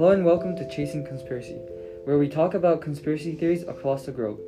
Hello 0.00 0.12
and 0.12 0.24
welcome 0.24 0.56
to 0.56 0.66
Chasing 0.66 1.04
Conspiracy, 1.04 1.58
where 2.04 2.16
we 2.16 2.26
talk 2.26 2.54
about 2.54 2.80
conspiracy 2.80 3.34
theories 3.34 3.64
across 3.64 4.06
the 4.06 4.12
globe. 4.12 4.40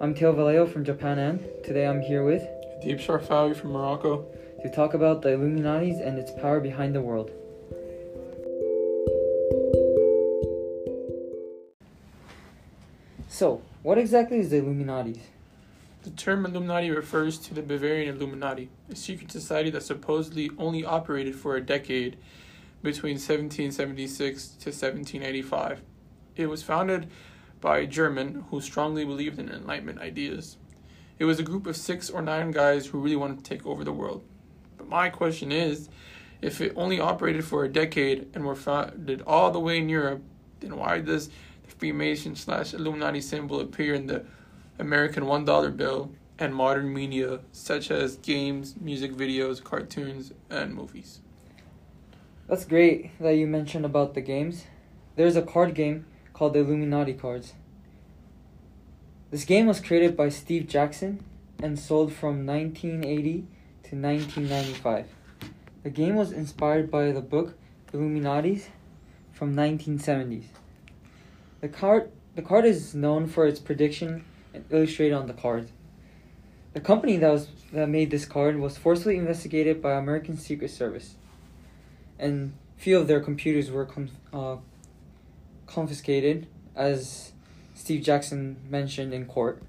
I'm 0.00 0.12
Teo 0.12 0.32
Vallejo 0.32 0.66
from 0.66 0.84
Japan, 0.84 1.20
and 1.20 1.38
today 1.62 1.86
I'm 1.86 2.00
here 2.00 2.24
with 2.24 2.42
Adib 2.82 2.98
Sharfawi 2.98 3.54
from 3.54 3.70
Morocco. 3.70 4.26
to 4.60 4.68
talk 4.68 4.94
about 4.94 5.22
the 5.22 5.28
Illuminatis 5.28 6.04
and 6.04 6.18
its 6.18 6.32
power 6.32 6.58
behind 6.58 6.96
the 6.96 7.00
world. 7.00 7.30
So, 13.28 13.62
what 13.84 13.98
exactly 13.98 14.40
is 14.40 14.50
the 14.50 14.56
Illuminatis? 14.56 15.20
The 16.02 16.10
term 16.10 16.44
Illuminati 16.44 16.90
refers 16.90 17.38
to 17.38 17.54
the 17.54 17.62
Bavarian 17.62 18.16
Illuminati, 18.16 18.68
a 18.90 18.96
secret 18.96 19.30
society 19.30 19.70
that 19.70 19.84
supposedly 19.84 20.50
only 20.58 20.84
operated 20.84 21.36
for 21.36 21.54
a 21.54 21.60
decade 21.60 22.16
between 22.82 23.14
1776 23.14 24.48
to 24.48 24.70
1785. 24.70 25.82
It 26.34 26.46
was 26.46 26.62
founded 26.62 27.08
by 27.60 27.78
a 27.78 27.86
German 27.86 28.44
who 28.50 28.60
strongly 28.60 29.04
believed 29.04 29.38
in 29.38 29.48
Enlightenment 29.48 30.00
ideas. 30.00 30.56
It 31.18 31.24
was 31.24 31.38
a 31.38 31.44
group 31.44 31.66
of 31.66 31.76
six 31.76 32.10
or 32.10 32.20
nine 32.20 32.50
guys 32.50 32.86
who 32.86 32.98
really 32.98 33.16
wanted 33.16 33.38
to 33.38 33.44
take 33.44 33.64
over 33.64 33.84
the 33.84 33.92
world. 33.92 34.24
But 34.76 34.88
my 34.88 35.08
question 35.08 35.52
is 35.52 35.88
if 36.40 36.60
it 36.60 36.72
only 36.74 36.98
operated 36.98 37.44
for 37.44 37.64
a 37.64 37.72
decade 37.72 38.28
and 38.34 38.44
were 38.44 38.56
founded 38.56 39.22
all 39.26 39.52
the 39.52 39.60
way 39.60 39.78
in 39.78 39.88
Europe, 39.88 40.22
then 40.58 40.76
why 40.76 41.00
does 41.00 41.28
the 41.28 41.70
Freemason 41.78 42.34
slash 42.34 42.74
Illuminati 42.74 43.20
symbol 43.20 43.60
appear 43.60 43.94
in 43.94 44.06
the 44.06 44.24
American 44.80 45.24
$1 45.24 45.76
bill 45.76 46.10
and 46.40 46.52
modern 46.52 46.92
media 46.92 47.40
such 47.52 47.92
as 47.92 48.16
games, 48.16 48.74
music 48.80 49.12
videos, 49.12 49.62
cartoons, 49.62 50.32
and 50.50 50.74
movies? 50.74 51.20
That's 52.48 52.64
great 52.64 53.18
that 53.20 53.36
you 53.36 53.46
mentioned 53.46 53.84
about 53.84 54.14
the 54.14 54.20
games. 54.20 54.64
There's 55.14 55.36
a 55.36 55.42
card 55.42 55.74
game 55.74 56.06
called 56.32 56.54
the 56.54 56.58
Illuminati 56.60 57.14
Cards. 57.14 57.54
This 59.30 59.44
game 59.44 59.66
was 59.66 59.80
created 59.80 60.16
by 60.16 60.28
Steve 60.28 60.66
Jackson 60.66 61.24
and 61.62 61.78
sold 61.78 62.12
from 62.12 62.44
1980 62.44 63.46
to 63.84 63.96
1995. 63.96 65.06
The 65.84 65.90
game 65.90 66.16
was 66.16 66.32
inspired 66.32 66.90
by 66.90 67.12
the 67.12 67.20
book 67.20 67.54
Illuminatis 67.92 68.66
from 69.32 69.54
1970s. 69.54 70.46
The 71.60 71.68
card 71.68 72.10
the 72.34 72.42
card 72.42 72.64
is 72.64 72.94
known 72.94 73.26
for 73.28 73.46
its 73.46 73.60
prediction 73.60 74.24
and 74.52 74.64
illustrated 74.70 75.14
on 75.14 75.26
the 75.28 75.34
card. 75.34 75.68
The 76.72 76.80
company 76.80 77.18
that 77.18 77.30
was 77.30 77.48
that 77.72 77.88
made 77.88 78.10
this 78.10 78.24
card 78.24 78.58
was 78.58 78.76
forcibly 78.76 79.16
investigated 79.16 79.80
by 79.80 79.92
American 79.92 80.36
Secret 80.36 80.70
Service 80.70 81.14
and 82.22 82.54
few 82.76 82.96
of 82.98 83.08
their 83.08 83.20
computers 83.20 83.70
were 83.70 83.84
con- 83.84 84.10
uh, 84.32 84.56
confiscated, 85.66 86.46
as 86.74 87.32
Steve 87.74 88.02
Jackson 88.02 88.56
mentioned 88.70 89.12
in 89.12 89.26
court. 89.26 89.62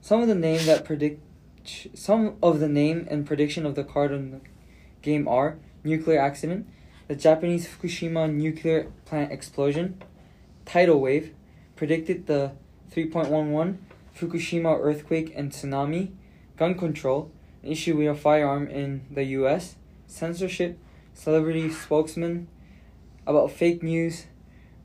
Some 0.00 0.22
of 0.22 0.28
the 0.28 0.34
name 0.34 0.64
that 0.66 0.84
predict, 0.84 1.20
some 1.94 2.36
of 2.42 2.60
the 2.60 2.68
name 2.68 3.06
and 3.10 3.26
prediction 3.26 3.66
of 3.66 3.74
the 3.74 3.84
card 3.84 4.12
on 4.12 4.30
the 4.30 4.40
game 5.02 5.26
are 5.26 5.58
nuclear 5.84 6.20
accident, 6.20 6.66
the 7.08 7.16
Japanese 7.16 7.66
Fukushima 7.66 8.32
nuclear 8.32 8.90
plant 9.04 9.32
explosion, 9.32 10.00
tidal 10.64 11.00
wave, 11.00 11.34
predicted 11.76 12.26
the 12.26 12.52
3.11 12.94 13.78
Fukushima 14.16 14.78
earthquake 14.78 15.32
and 15.34 15.50
tsunami, 15.50 16.12
gun 16.56 16.74
control, 16.76 17.30
an 17.62 17.72
issue 17.72 17.96
with 17.96 18.08
a 18.08 18.14
firearm 18.14 18.68
in 18.68 19.02
the 19.10 19.24
U.S., 19.24 19.76
censorship, 20.06 20.78
celebrity 21.14 21.70
spokesman, 21.70 22.48
about 23.26 23.50
fake 23.50 23.82
news, 23.82 24.26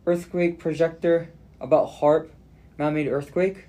earthquake 0.05 0.59
projector, 0.59 1.29
about 1.59 1.89
HAARP, 1.99 2.29
man-made 2.77 3.07
earthquake. 3.07 3.67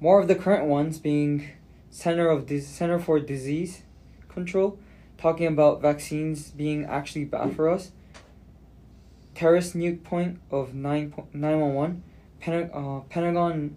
More 0.00 0.20
of 0.20 0.28
the 0.28 0.34
current 0.34 0.66
ones 0.66 0.98
being 0.98 1.50
Center 1.90 2.28
of 2.28 2.46
Dis- 2.46 2.66
Center 2.66 2.98
for 2.98 3.20
Disease 3.20 3.82
Control, 4.28 4.78
talking 5.18 5.46
about 5.46 5.82
vaccines 5.82 6.50
being 6.50 6.84
actually 6.84 7.24
bad 7.24 7.54
for 7.54 7.68
us. 7.68 7.92
Terrorist 9.34 9.74
nuke 9.74 10.02
point 10.02 10.40
of 10.50 10.74
9 10.74 11.14
911, 11.32 12.02
Penta- 12.40 12.70
uh, 12.72 13.00
Pentagon 13.08 13.76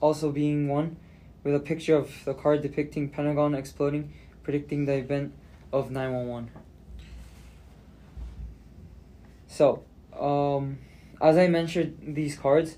also 0.00 0.30
being 0.30 0.68
one, 0.68 0.96
with 1.42 1.54
a 1.54 1.60
picture 1.60 1.96
of 1.96 2.24
the 2.24 2.34
card 2.34 2.62
depicting 2.62 3.08
Pentagon 3.08 3.54
exploding, 3.54 4.12
predicting 4.42 4.84
the 4.84 4.94
event 4.94 5.32
of 5.72 5.90
911. 5.90 6.50
So, 9.54 9.84
um, 10.18 10.78
as 11.22 11.36
I 11.36 11.46
mentioned 11.46 12.16
these 12.16 12.36
cards, 12.36 12.76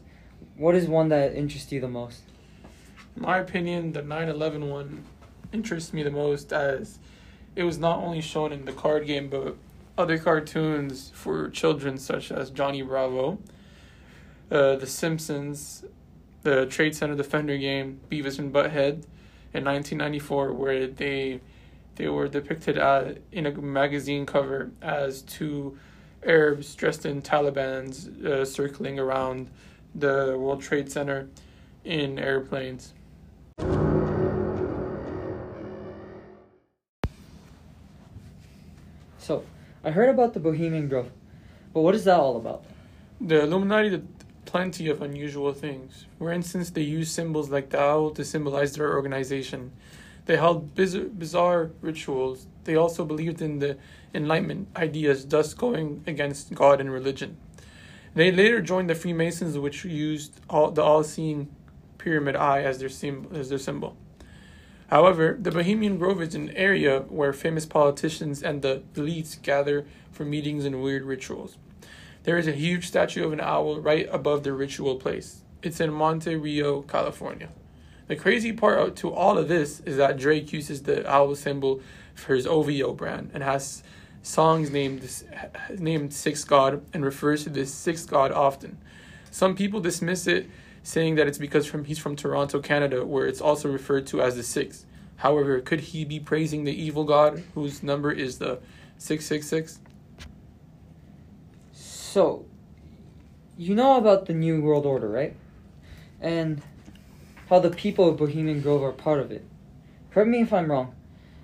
what 0.59 0.75
is 0.75 0.87
one 0.87 1.09
that 1.09 1.34
interests 1.34 1.72
you 1.72 1.81
the 1.81 1.88
most? 1.88 2.20
In 3.16 3.22
my 3.22 3.38
opinion, 3.38 3.94
the 3.94 4.03
9 4.03 4.28
11 4.28 4.69
one 4.69 5.04
interests 5.54 5.94
me 5.94 6.03
the 6.03 6.10
most 6.10 6.53
as 6.53 6.98
it 7.54 7.62
was 7.62 7.78
not 7.78 8.00
only 8.00 8.20
shown 8.20 8.53
in 8.53 8.66
the 8.66 8.72
card 8.72 9.06
game 9.06 9.31
but 9.31 9.56
other 9.97 10.19
cartoons 10.19 11.12
for 11.15 11.48
children 11.48 11.97
such 11.97 12.31
as 12.31 12.50
Johnny 12.50 12.82
Bravo, 12.82 13.38
uh, 14.50 14.76
The 14.76 14.86
Simpsons, 14.86 15.82
the 16.42 16.66
Trade 16.66 16.94
Center 16.94 17.15
Defender 17.15 17.56
game, 17.56 18.00
Beavis 18.10 18.38
and 18.38 18.53
Butthead 18.53 19.04
in 19.54 19.65
1994, 19.65 20.53
where 20.53 20.86
they 20.86 21.41
they 21.94 22.09
were 22.09 22.28
depicted 22.28 22.76
uh, 22.76 23.15
in 23.32 23.47
a 23.47 23.53
magazine 23.53 24.26
cover 24.26 24.72
as 24.82 25.22
two 25.22 25.78
Arabs 26.26 26.75
dressed 26.75 27.06
in 27.06 27.22
Taliban's 27.22 28.09
uh, 28.25 28.44
circling 28.44 28.98
around 28.98 29.50
the 29.94 30.37
World 30.38 30.60
Trade 30.60 30.91
Center 30.91 31.28
in 31.84 32.19
airplanes. 32.19 32.92
So, 39.19 39.44
I 39.82 39.91
heard 39.91 40.09
about 40.09 40.34
the 40.34 40.41
Bohemian 40.41 40.88
Grove, 40.88 41.10
but 41.72 41.81
what 41.81 41.94
is 41.94 42.04
that 42.04 42.19
all 42.19 42.36
about? 42.36 42.65
The 43.20 43.42
Illuminati 43.42 43.91
did 43.91 44.06
plenty 44.44 44.88
of 44.88 45.03
unusual 45.03 45.53
things. 45.53 46.06
For 46.19 46.32
instance, 46.32 46.70
they 46.70 46.82
used 46.82 47.12
symbols 47.12 47.50
like 47.50 47.70
the 47.70 47.81
owl 47.81 48.10
to 48.10 48.25
symbolize 48.25 48.75
their 48.75 48.94
organization. 48.94 49.72
They 50.26 50.37
held 50.37 50.75
biz- 50.75 50.94
bizarre 50.94 51.70
rituals. 51.81 52.47
They 52.64 52.76
also 52.76 53.04
believed 53.04 53.41
in 53.41 53.60
the 53.60 53.78
Enlightenment 54.12 54.69
ideas, 54.76 55.26
thus 55.26 55.54
going 55.54 56.03
against 56.06 56.54
God 56.54 56.81
and 56.81 56.92
religion. 56.92 57.37
They 58.14 58.32
later 58.32 58.60
joined 58.60 58.91
the 58.91 58.94
Freemasons, 58.94 59.59
which 59.59 59.84
used 59.84 60.41
all, 60.48 60.70
the 60.70 60.82
all-seeing 60.82 61.48
pyramid 61.98 62.34
eye 62.34 62.62
as 62.62 62.78
their 62.78 62.88
symbol. 62.88 63.36
As 63.36 63.48
their 63.50 63.59
symbol. 63.59 63.97
However, 64.88 65.36
the 65.41 65.50
Bohemian 65.50 65.98
Grove 65.98 66.22
is 66.22 66.34
an 66.34 66.50
area 66.50 67.00
where 67.00 67.32
famous 67.32 67.66
politicians 67.66 68.42
and 68.42 68.62
the 68.62 68.82
elites 68.94 69.41
gather 69.41 69.84
for 70.12 70.25
meetings 70.25 70.65
and 70.65 70.82
weird 70.82 71.03
rituals. 71.03 71.56
There 72.22 72.38
is 72.38 72.47
a 72.47 72.53
huge 72.53 72.86
statue 72.86 73.25
of 73.25 73.32
an 73.32 73.41
owl 73.41 73.81
right 73.81 74.09
above 74.10 74.44
the 74.44 74.53
ritual 74.53 74.97
place. 74.97 75.42
It's 75.62 75.81
in 75.81 75.92
Monte 75.92 76.34
Rio, 76.36 76.82
California. 76.82 77.48
The 78.09 78.17
crazy 78.17 78.53
part 78.53 78.97
to 78.97 79.12
all 79.12 79.37
of 79.37 79.49
this 79.49 79.81
is 79.81 79.97
that 79.97 80.17
Drake 80.17 80.53
uses 80.53 80.83
the 80.83 81.09
owl 81.11 81.34
symbol 81.34 81.81
for 82.15 82.34
his 82.34 82.47
OVO 82.47 82.93
brand 82.94 83.31
and 83.34 83.43
has 83.43 83.83
songs 84.22 84.71
named 84.71 85.09
named 85.77 86.12
Six 86.12 86.45
God 86.45 86.84
and 86.93 87.05
refers 87.05 87.45
to 87.45 87.50
this 87.50 87.72
Six 87.72 88.05
God 88.05 88.31
often. 88.31 88.78
Some 89.31 89.55
people 89.55 89.81
dismiss 89.81 90.27
it, 90.27 90.49
saying 90.83 91.16
that 91.16 91.27
it's 91.27 91.39
because 91.39 91.66
from 91.66 91.84
he's 91.84 91.99
from 91.99 92.16
Toronto, 92.16 92.61
Canada, 92.61 93.05
where 93.05 93.27
it's 93.27 93.41
also 93.41 93.69
referred 93.69 94.06
to 94.09 94.22
as 94.22 94.37
the 94.37 94.43
Six. 94.43 94.87
However, 95.16 95.61
could 95.61 95.81
he 95.81 96.05
be 96.05 96.21
praising 96.21 96.65
the 96.65 96.72
evil 96.72 97.05
God 97.05 97.43
whose 97.55 97.83
number 97.83 98.12
is 98.12 98.39
the 98.39 98.60
six 98.98 99.27
six 99.27 99.47
six? 99.47 99.80
So, 101.72 102.47
you 103.57 103.75
know 103.75 103.97
about 103.97 104.27
the 104.27 104.34
New 104.34 104.63
World 104.63 104.86
Order, 104.86 105.09
right? 105.09 105.36
And 106.21 106.63
how 107.48 107.59
the 107.59 107.71
people 107.71 108.09
of 108.09 108.16
Bohemian 108.16 108.60
Grove 108.60 108.83
are 108.83 108.93
part 108.93 109.21
of 109.21 109.31
it. 109.31 109.45
Correct 110.10 110.28
me 110.28 110.41
if 110.41 110.53
I'm 110.53 110.71
wrong. 110.71 110.95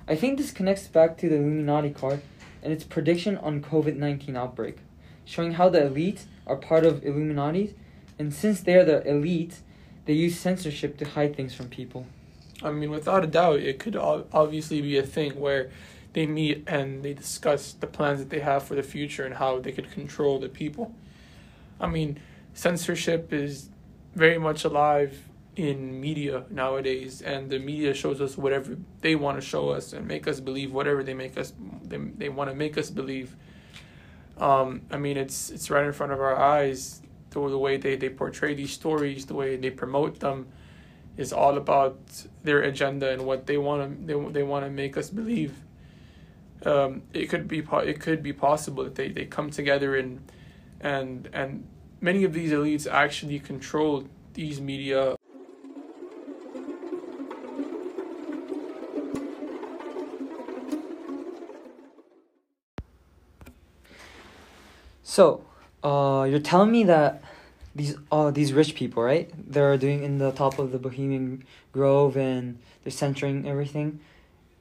I 0.08 0.16
think 0.16 0.37
this 0.37 0.50
connects 0.50 0.88
back 0.88 1.16
to 1.19 1.28
the 1.28 1.37
Illuminati 1.37 1.90
card 1.90 2.22
and 2.62 2.72
its 2.72 2.84
prediction 2.84 3.37
on 3.38 3.62
COVID 3.62 3.96
19 3.96 4.37
outbreak, 4.37 4.78
showing 5.25 5.52
how 5.52 5.69
the 5.69 5.81
elites 5.81 6.25
are 6.46 6.56
part 6.56 6.84
of 6.84 7.04
Illuminati, 7.04 7.75
and 8.19 8.34
since 8.34 8.60
they're 8.60 8.84
the 8.84 9.06
elite, 9.08 9.60
they 10.04 10.12
use 10.12 10.38
censorship 10.38 10.99
to 10.99 11.08
hide 11.08 11.37
things 11.37 11.54
from 11.54 11.69
people. 11.69 12.06
I 12.62 12.70
mean, 12.70 12.90
without 12.90 13.25
a 13.25 13.26
doubt, 13.26 13.60
it 13.60 13.78
could 13.78 13.96
obviously 13.96 14.81
be 14.81 14.98
a 14.98 15.02
thing 15.02 15.38
where 15.40 15.70
they 16.12 16.26
meet 16.26 16.64
and 16.66 17.02
they 17.02 17.14
discuss 17.14 17.72
the 17.72 17.87
plans 17.87 18.19
that 18.19 18.31
they 18.31 18.40
have 18.40 18.62
for 18.64 18.75
the 18.75 18.82
future 18.82 19.25
and 19.25 19.34
how 19.34 19.58
they 19.58 19.72
could 19.72 19.90
control 19.90 20.38
the 20.38 20.48
people. 20.48 20.94
I 21.81 21.87
mean, 21.87 22.20
censorship 22.55 23.32
is 23.32 23.70
very 24.14 24.38
much 24.38 24.64
alive 24.64 25.22
in 25.56 26.00
media 26.00 26.44
nowadays 26.50 27.20
and 27.22 27.50
the 27.50 27.58
media 27.58 27.93
shows 27.93 28.20
us 28.20 28.38
whatever 28.38 28.76
they 29.02 29.14
want 29.14 29.37
to 29.38 29.43
show 29.46 29.69
us 29.70 29.93
and 29.93 30.06
make 30.08 30.26
us 30.26 30.40
believe 30.40 30.72
whatever 30.72 31.02
they 31.04 31.14
make 31.14 31.37
us 31.37 31.52
they, 31.84 31.99
they 31.99 32.28
want 32.31 32.49
to 32.50 32.56
make 32.56 32.78
us 32.78 32.90
believe 32.90 33.37
Um, 34.38 34.82
I 34.90 34.96
mean, 34.96 35.16
it's 35.16 35.50
it's 35.50 35.70
right 35.70 35.84
in 35.84 35.93
front 35.93 36.12
of 36.12 36.20
our 36.20 36.37
eyes. 36.37 37.02
The, 37.31 37.49
the 37.49 37.58
way 37.58 37.76
they, 37.76 37.96
they 37.96 38.08
portray 38.10 38.54
these 38.54 38.72
stories, 38.72 39.26
the 39.26 39.34
way 39.34 39.56
they 39.56 39.70
promote 39.70 40.20
them, 40.20 40.49
is 41.16 41.32
all 41.32 41.56
about 41.56 41.98
their 42.43 42.62
agenda 42.62 43.10
and 43.10 43.22
what 43.26 43.46
they 43.46 43.58
want 43.58 43.81
to 43.82 44.06
they, 44.06 44.31
they 44.32 44.43
want 44.43 44.64
to 44.64 44.70
make 44.70 44.96
us 44.96 45.10
believe. 45.10 45.55
Um, 46.64 47.02
it 47.12 47.26
could 47.26 47.48
be 47.48 47.62
po- 47.62 47.78
it 47.78 48.00
could 48.00 48.22
be 48.22 48.32
possible 48.32 48.84
that 48.84 48.94
they, 48.94 49.08
they 49.08 49.25
come 49.25 49.50
together 49.50 49.96
and 49.96 50.20
and 50.81 51.28
and 51.32 51.66
many 52.00 52.25
of 52.25 52.32
these 52.32 52.52
elites 52.52 52.87
actually 52.90 53.40
control 53.40 54.05
these 54.34 54.60
media 54.60 55.16
So, 65.02 65.44
uh, 65.82 66.26
you're 66.28 66.40
telling 66.40 66.70
me 66.70 66.84
that 66.84 67.22
these 67.75 67.96
uh 68.10 68.31
these 68.31 68.52
rich 68.52 68.75
people, 68.75 69.02
right? 69.02 69.31
They're 69.37 69.76
doing 69.78 70.02
in 70.02 70.19
the 70.19 70.31
top 70.32 70.58
of 70.58 70.72
the 70.72 70.78
Bohemian 70.78 71.44
Grove 71.72 72.16
and 72.16 72.58
they're 72.84 72.90
censoring 72.90 73.49
everything. 73.49 74.00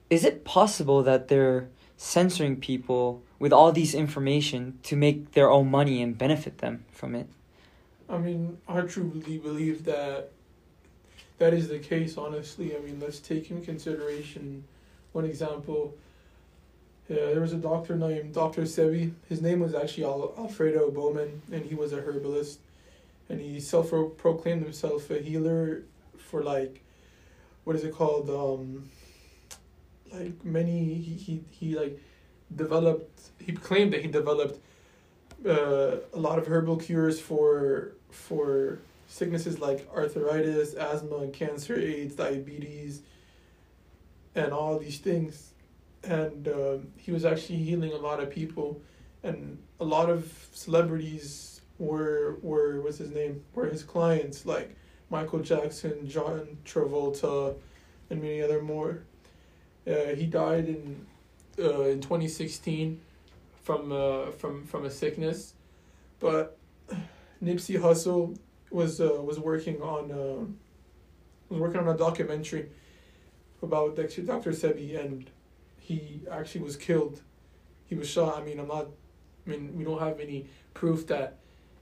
Is 0.09 0.23
it 0.23 0.43
possible 0.45 1.03
that 1.03 1.27
they're 1.27 1.67
censoring 1.97 2.57
people 2.57 3.21
with 3.37 3.53
all 3.53 3.71
these 3.71 3.93
information 3.93 4.79
to 4.83 4.95
make 4.95 5.33
their 5.33 5.49
own 5.49 5.69
money 5.69 6.01
and 6.01 6.17
benefit 6.17 6.59
them 6.59 6.85
from 6.91 7.15
it? 7.15 7.27
I 8.09 8.17
mean, 8.17 8.57
I 8.67 8.81
truly 8.81 9.37
believe 9.37 9.85
that 9.85 10.31
that 11.37 11.53
is 11.53 11.69
the 11.69 11.79
case, 11.79 12.17
honestly. 12.17 12.75
I 12.75 12.79
mean, 12.79 12.99
let's 12.99 13.19
take 13.19 13.51
in 13.51 13.63
consideration 13.63 14.63
one 15.13 15.25
example. 15.25 15.95
Yeah, 17.11 17.25
there 17.25 17.41
was 17.41 17.51
a 17.51 17.57
doctor 17.57 17.97
named 17.97 18.33
Dr. 18.33 18.61
Sebi. 18.61 19.11
His 19.27 19.41
name 19.41 19.59
was 19.59 19.75
actually 19.75 20.05
Al- 20.05 20.33
Alfredo 20.37 20.91
Bowman, 20.91 21.41
and 21.51 21.65
he 21.65 21.75
was 21.75 21.91
a 21.91 21.97
herbalist. 21.97 22.61
And 23.27 23.41
he 23.41 23.59
self 23.59 23.91
proclaimed 24.17 24.63
himself 24.63 25.11
a 25.11 25.19
healer 25.19 25.83
for 26.17 26.41
like, 26.41 26.81
what 27.65 27.75
is 27.75 27.83
it 27.83 27.93
called? 27.93 28.29
Um, 28.29 28.89
like 30.13 30.45
many, 30.45 30.93
he, 30.93 31.13
he, 31.15 31.43
he 31.49 31.75
like 31.77 31.99
developed, 32.55 33.19
he 33.39 33.51
claimed 33.51 33.91
that 33.91 34.01
he 34.01 34.07
developed 34.07 34.61
uh, 35.45 35.97
a 36.13 36.17
lot 36.17 36.39
of 36.39 36.47
herbal 36.47 36.77
cures 36.77 37.19
for 37.19 37.91
for 38.09 38.79
sicknesses 39.07 39.59
like 39.59 39.85
arthritis, 39.93 40.75
asthma, 40.75 41.27
cancer, 41.27 41.77
AIDS, 41.77 42.15
diabetes, 42.15 43.01
and 44.33 44.53
all 44.53 44.79
these 44.79 44.99
things. 44.99 45.50
And 46.03 46.47
um, 46.47 46.87
he 46.97 47.11
was 47.11 47.25
actually 47.25 47.59
healing 47.59 47.93
a 47.93 47.97
lot 47.97 48.19
of 48.19 48.29
people, 48.29 48.81
and 49.23 49.57
a 49.79 49.85
lot 49.85 50.09
of 50.09 50.47
celebrities 50.51 51.61
were 51.77 52.37
were 52.41 52.81
what's 52.81 52.97
his 52.97 53.11
name 53.11 53.43
were 53.53 53.67
his 53.67 53.83
clients 53.83 54.45
like 54.45 54.75
Michael 55.09 55.39
Jackson, 55.39 56.07
John 56.07 56.57
Travolta, 56.65 57.55
and 58.09 58.21
many 58.21 58.41
other 58.41 58.61
more. 58.61 59.03
Uh, 59.87 60.15
he 60.15 60.25
died 60.25 60.67
in 60.67 61.05
uh, 61.59 61.81
in 61.83 62.01
twenty 62.01 62.27
sixteen 62.27 63.01
from 63.63 63.91
uh, 63.91 64.31
from 64.31 64.65
from 64.65 64.85
a 64.85 64.89
sickness, 64.89 65.53
but 66.19 66.57
Nipsey 67.43 67.79
Hussle 67.79 68.37
was 68.71 69.01
uh, 69.01 69.21
was 69.21 69.39
working 69.39 69.81
on 69.81 70.11
uh, 70.11 70.45
was 71.49 71.59
working 71.59 71.81
on 71.81 71.87
a 71.87 71.97
documentary 71.97 72.69
about 73.61 73.95
Dr. 73.95 74.51
Sebi, 74.51 74.99
and 74.99 75.29
he 75.81 76.21
actually 76.31 76.61
was 76.61 76.77
killed. 76.77 77.21
He 77.87 77.95
was 77.95 78.07
shot. 78.07 78.37
I 78.37 78.43
mean, 78.43 78.59
I'm 78.59 78.67
not. 78.67 78.87
I 79.45 79.49
mean, 79.49 79.75
we 79.75 79.83
don't 79.83 79.99
have 79.99 80.19
any 80.19 80.45
proof 80.73 81.07
that 81.07 81.37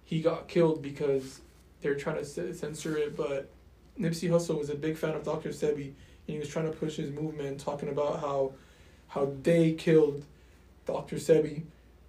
he 0.05 0.21
got 0.21 0.47
killed 0.47 0.81
because 0.81 1.41
they're 1.81 1.95
trying 1.95 2.17
to 2.17 2.25
censor 2.25 2.97
it. 2.97 3.15
But 3.15 3.51
Nipsey 3.99 4.29
Hussle 4.29 4.57
was 4.57 4.69
a 4.69 4.75
big 4.75 4.97
fan 4.97 5.11
of 5.11 5.23
Dr. 5.23 5.49
Sebi, 5.49 5.87
and 5.87 5.95
he 6.25 6.39
was 6.39 6.47
trying 6.47 6.71
to 6.71 6.75
push 6.75 6.95
his 6.95 7.11
movement, 7.11 7.59
talking 7.59 7.89
about 7.89 8.21
how 8.21 8.53
how 9.09 9.33
they 9.43 9.73
killed 9.73 10.23
Dr. 10.85 11.17
Sebi. 11.17 11.63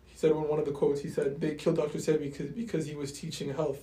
He 0.06 0.16
said 0.16 0.30
in 0.30 0.48
one 0.48 0.60
of 0.60 0.64
the 0.64 0.72
quotes, 0.72 1.00
he 1.00 1.08
said 1.08 1.40
they 1.40 1.56
killed 1.56 1.76
Dr. 1.76 1.98
Sebi 1.98 2.30
because 2.30 2.52
because 2.52 2.86
he 2.86 2.94
was 2.94 3.12
teaching 3.12 3.52
health. 3.52 3.82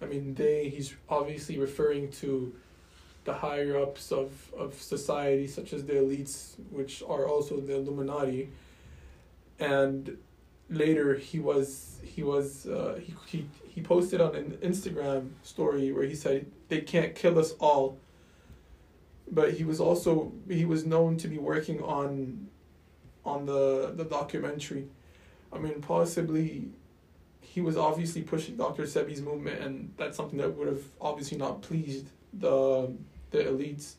I 0.00 0.06
mean, 0.06 0.34
they. 0.34 0.68
He's 0.68 0.94
obviously 1.08 1.58
referring 1.58 2.12
to 2.12 2.54
the 3.26 3.34
higher 3.34 3.76
ups 3.76 4.12
of, 4.12 4.30
of 4.56 4.74
society, 4.74 5.46
such 5.46 5.72
as 5.72 5.84
the 5.84 5.94
elites, 5.94 6.54
which 6.70 7.02
are 7.06 7.26
also 7.28 7.60
the 7.60 7.74
Illuminati. 7.74 8.48
And 9.58 10.16
later, 10.70 11.14
he 11.14 11.38
was 11.38 11.98
he 12.02 12.22
was 12.22 12.66
uh, 12.66 12.98
he, 13.02 13.14
he 13.26 13.46
he 13.68 13.82
posted 13.82 14.20
on 14.20 14.34
an 14.34 14.58
Instagram 14.62 15.30
story 15.42 15.92
where 15.92 16.04
he 16.04 16.14
said 16.14 16.46
they 16.68 16.80
can't 16.80 17.14
kill 17.14 17.38
us 17.38 17.52
all. 17.60 17.98
But 19.30 19.54
he 19.54 19.64
was 19.64 19.80
also 19.80 20.32
he 20.48 20.64
was 20.64 20.86
known 20.86 21.16
to 21.18 21.28
be 21.28 21.38
working 21.38 21.82
on 21.82 22.48
on 23.24 23.44
the 23.44 23.92
the 23.94 24.04
documentary. 24.04 24.88
I 25.52 25.58
mean, 25.58 25.80
possibly 25.80 26.68
he 27.40 27.60
was 27.60 27.76
obviously 27.76 28.22
pushing 28.22 28.56
Dr. 28.56 28.82
Sebi's 28.82 29.22
movement, 29.22 29.62
and 29.62 29.92
that's 29.96 30.16
something 30.16 30.38
that 30.38 30.54
would 30.56 30.68
have 30.68 30.84
obviously 31.00 31.38
not 31.38 31.62
pleased 31.62 32.08
the 32.34 32.92
the 33.30 33.38
elites. 33.38 33.94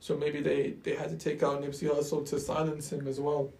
So 0.00 0.16
maybe 0.16 0.40
they, 0.40 0.74
they 0.82 0.94
had 0.94 1.10
to 1.10 1.16
take 1.16 1.42
out 1.42 1.62
Nipsey 1.62 1.88
Hussle 1.88 2.26
to 2.28 2.40
silence 2.40 2.92
him 2.92 3.06
as 3.06 3.20
well. 3.20 3.50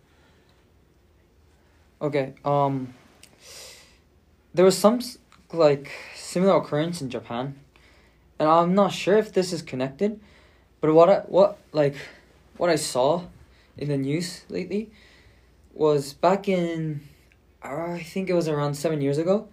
Okay. 2.01 2.35
Um. 2.45 2.95
There 4.55 4.65
was 4.65 4.77
some 4.77 5.01
like 5.53 5.91
similar 6.15 6.57
occurrence 6.57 7.01
in 7.01 7.09
Japan, 7.09 7.59
and 8.39 8.49
I'm 8.49 8.75
not 8.75 8.93
sure 8.93 9.17
if 9.17 9.33
this 9.33 9.53
is 9.53 9.63
connected, 9.63 10.21
but 10.81 10.93
what 10.93 11.09
I, 11.09 11.19
what 11.21 11.59
like 11.73 11.95
what 12.59 12.69
I 12.69 12.77
saw 12.77 13.25
in 13.79 13.89
the 13.89 13.97
news 13.97 14.43
lately 14.51 14.91
was 15.73 16.13
back 16.13 16.49
in 16.49 17.01
I 17.63 18.01
think 18.01 18.29
it 18.29 18.35
was 18.35 18.49
around 18.49 18.75
seven 18.75 19.01
years 19.01 19.19
ago. 19.19 19.49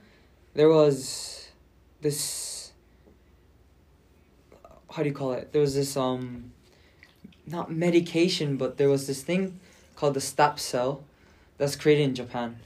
There 0.54 0.70
was 0.70 1.50
this. 2.02 2.59
How 5.00 5.04
do 5.04 5.08
you 5.08 5.16
call 5.16 5.32
it? 5.32 5.54
There 5.54 5.62
was 5.62 5.76
this 5.76 5.96
um. 5.96 6.52
Not 7.48 7.72
medication, 7.72 8.58
but 8.58 8.78
there 8.78 8.90
was 8.90 9.08
this 9.08 9.22
thing 9.24 9.58
called 9.96 10.14
the 10.14 10.20
stap 10.20 10.60
cell, 10.60 11.06
that's 11.58 11.78
created 11.78 12.04
in 12.04 12.16
Japan, 12.16 12.58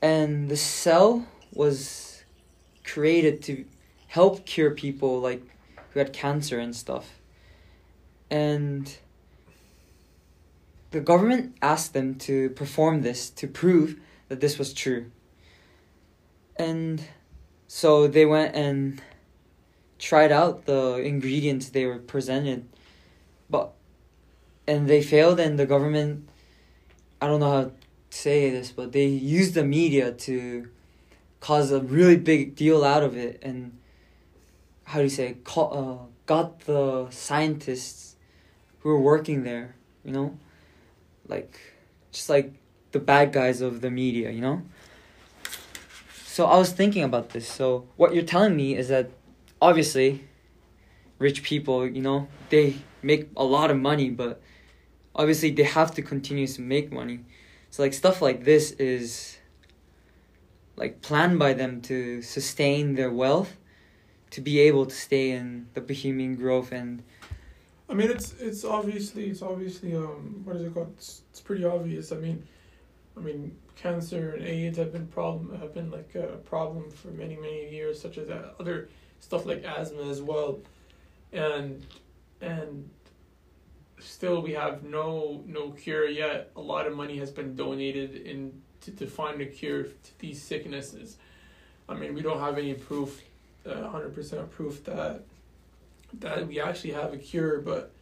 and 0.00 0.48
the 0.48 0.56
cell 0.56 1.26
was 1.52 2.24
created 2.82 3.42
to 3.42 3.66
help 4.06 4.46
cure 4.46 4.70
people 4.70 5.20
like 5.20 5.42
who 5.90 5.98
had 5.98 6.14
cancer 6.14 6.58
and 6.58 6.74
stuff. 6.74 7.20
And 8.30 8.96
the 10.92 11.00
government 11.00 11.56
asked 11.60 11.92
them 11.92 12.14
to 12.20 12.48
perform 12.48 13.02
this 13.02 13.28
to 13.28 13.46
prove 13.46 14.00
that 14.28 14.40
this 14.40 14.58
was 14.58 14.72
true. 14.72 15.10
And 16.56 17.04
so 17.68 18.08
they 18.08 18.24
went 18.24 18.54
and 18.56 19.02
tried 20.00 20.32
out 20.32 20.64
the 20.64 20.96
ingredients 20.96 21.68
they 21.68 21.86
were 21.86 21.98
presented, 21.98 22.66
but 23.48 23.72
and 24.66 24.88
they 24.88 25.02
failed, 25.02 25.38
and 25.38 25.58
the 25.58 25.66
government, 25.66 26.28
I 27.20 27.26
don't 27.26 27.40
know 27.40 27.50
how 27.50 27.64
to 27.64 27.72
say 28.08 28.50
this, 28.50 28.72
but 28.72 28.92
they 28.92 29.06
used 29.06 29.54
the 29.54 29.64
media 29.64 30.12
to 30.12 30.68
cause 31.40 31.70
a 31.70 31.80
really 31.80 32.16
big 32.16 32.56
deal 32.56 32.82
out 32.82 33.02
of 33.02 33.16
it, 33.16 33.38
and 33.42 33.78
how 34.84 34.98
do 34.98 35.04
you 35.04 35.10
say, 35.10 35.36
uh, 35.56 35.96
got 36.26 36.60
the 36.60 37.08
scientists 37.10 38.16
who 38.80 38.88
were 38.88 39.00
working 39.00 39.44
there, 39.44 39.74
you 40.04 40.12
know, 40.12 40.38
like 41.28 41.60
just 42.12 42.28
like 42.28 42.54
the 42.92 42.98
bad 42.98 43.32
guys 43.32 43.60
of 43.60 43.80
the 43.82 43.90
media, 43.90 44.30
you 44.30 44.40
know? 44.40 44.62
So 46.24 46.46
I 46.46 46.56
was 46.56 46.72
thinking 46.72 47.02
about 47.02 47.30
this. 47.30 47.46
So 47.46 47.86
what 47.96 48.14
you're 48.14 48.24
telling 48.24 48.56
me 48.56 48.76
is 48.76 48.88
that 48.88 49.10
obviously 49.60 50.24
rich 51.18 51.42
people, 51.42 51.86
you 51.86 52.02
know, 52.02 52.28
they 52.48 52.76
make 53.02 53.28
a 53.36 53.44
lot 53.44 53.70
of 53.70 53.78
money, 53.78 54.10
but 54.10 54.40
obviously 55.14 55.50
they 55.50 55.62
have 55.62 55.94
to 55.94 56.02
continue 56.02 56.46
to 56.46 56.60
make 56.60 56.90
money. 56.92 57.20
So 57.70 57.82
like 57.82 57.94
stuff 57.94 58.20
like 58.20 58.44
this 58.44 58.72
is 58.72 59.38
like 60.76 61.02
planned 61.02 61.38
by 61.38 61.52
them 61.52 61.80
to 61.82 62.22
sustain 62.22 62.94
their 62.94 63.10
wealth 63.10 63.56
to 64.30 64.40
be 64.40 64.60
able 64.60 64.86
to 64.86 64.94
stay 64.94 65.30
in 65.30 65.68
the 65.74 65.80
Bohemian 65.80 66.36
Grove 66.36 66.72
and 66.72 67.02
I 67.88 67.94
mean 67.94 68.10
it's 68.10 68.32
it's 68.34 68.64
obviously 68.64 69.28
it's 69.30 69.42
obviously 69.42 69.94
um 69.96 70.42
what 70.44 70.56
is 70.56 70.62
it 70.62 70.72
called? 70.72 70.92
It's, 70.96 71.22
it's 71.30 71.40
pretty 71.40 71.64
obvious. 71.64 72.12
I 72.12 72.16
mean 72.16 72.46
I 73.16 73.20
mean, 73.20 73.56
cancer 73.76 74.34
and 74.34 74.46
AIDS 74.46 74.78
have 74.78 74.92
been 74.92 75.06
problem 75.06 75.58
have 75.58 75.74
been 75.74 75.90
like 75.90 76.14
a 76.14 76.38
problem 76.38 76.90
for 76.90 77.08
many 77.08 77.36
many 77.36 77.70
years, 77.70 78.00
such 78.00 78.18
as 78.18 78.28
other 78.58 78.88
stuff 79.20 79.46
like 79.46 79.64
asthma 79.64 80.08
as 80.08 80.20
well, 80.20 80.58
and 81.32 81.86
and 82.40 82.90
still 83.98 84.42
we 84.42 84.52
have 84.52 84.82
no 84.82 85.42
no 85.46 85.70
cure 85.70 86.08
yet. 86.08 86.50
A 86.56 86.60
lot 86.60 86.86
of 86.86 86.96
money 86.96 87.18
has 87.18 87.30
been 87.30 87.54
donated 87.54 88.16
in 88.16 88.60
to, 88.82 88.90
to 88.92 89.06
find 89.06 89.40
a 89.40 89.46
cure 89.46 89.84
to 89.84 90.18
these 90.18 90.42
sicknesses. 90.42 91.18
I 91.88 91.94
mean, 91.94 92.14
we 92.14 92.22
don't 92.22 92.40
have 92.40 92.56
any 92.56 92.74
proof, 92.74 93.20
uh, 93.66 93.88
hundred 93.88 94.14
percent 94.14 94.50
proof 94.50 94.84
that 94.84 95.22
that 96.18 96.46
we 96.46 96.60
actually 96.60 96.92
have 96.92 97.12
a 97.12 97.18
cure, 97.18 97.60
but 97.60 97.92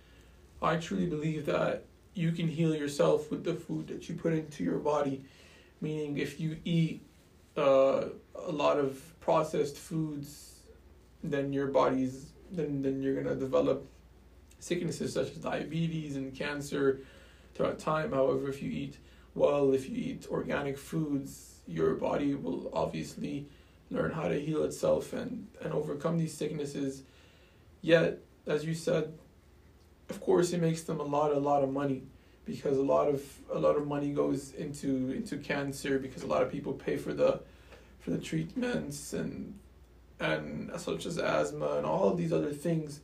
I 0.63 0.77
truly 0.77 1.07
believe 1.07 1.47
that 1.47 1.85
you 2.15 2.33
can 2.33 2.49
heal 2.49 2.75
yourself 2.75 3.31
with 3.31 3.45
the 3.45 3.55
food 3.55 3.89
that 3.89 4.09
you 4.09 4.15
put 4.15 4.33
into 4.33 4.65
your 4.65 4.79
body. 4.79 5.23
Meaning, 5.81 6.19
if 6.19 6.41
you 6.41 6.57
eat 6.65 7.03
uh, 7.57 8.07
a 8.35 8.51
lot 8.51 8.79
of 8.79 9.01
processed 9.21 9.77
foods, 9.77 10.58
then 11.23 11.53
your 11.53 11.67
body's 11.67 12.33
then 12.51 12.83
then 12.83 13.03
you're 13.03 13.21
gonna 13.21 13.37
develop 13.37 13.87
sicknesses 14.59 15.13
such 15.13 15.31
as 15.31 15.37
diabetes 15.37 16.17
and 16.17 16.35
cancer 16.35 17.01
throughout 17.55 17.79
time. 17.79 18.13
However, 18.13 18.49
if 18.49 18.63
you 18.63 18.71
eat 18.71 18.99
well, 19.35 19.73
if 19.73 19.89
you 19.89 19.97
eat 19.97 20.27
organic 20.31 20.79
foods, 20.79 21.61
your 21.67 21.95
body 21.95 22.35
will 22.35 22.71
obviously 22.73 23.47
learn 23.91 24.11
how 24.11 24.29
to 24.29 24.39
heal 24.39 24.65
itself 24.65 25.13
and, 25.13 25.47
and 25.63 25.73
overcome 25.73 26.19
these 26.19 26.35
sicknesses. 26.35 27.03
Yet, 27.81 28.19
as 28.47 28.65
you 28.65 28.75
said, 28.75 29.17
of 30.11 30.21
course 30.21 30.53
it 30.53 30.61
makes 30.61 30.83
them 30.83 31.01
a 31.01 31.05
lot 31.05 31.33
a 31.33 31.39
lot 31.39 31.63
of 31.63 31.71
money 31.71 32.03
because 32.45 32.79
a 32.79 32.83
lot 32.83 33.09
of 33.09 33.23
a 33.53 33.59
lot 33.59 33.77
of 33.77 33.87
money 33.87 34.13
goes 34.13 34.53
into 34.55 35.13
into 35.13 35.37
cancer 35.37 35.99
because 35.99 36.23
a 36.23 36.27
lot 36.27 36.43
of 36.43 36.51
people 36.51 36.73
pay 36.73 36.97
for 36.97 37.13
the 37.13 37.41
for 38.01 38.11
the 38.11 38.19
treatments 38.19 39.13
and 39.13 39.59
and 40.21 40.71
such 40.77 41.07
as 41.07 41.19
asthma 41.19 41.77
and 41.77 41.87
all 41.87 42.09
of 42.09 42.19
these 42.19 42.33
other 42.33 42.53
things. 42.53 43.01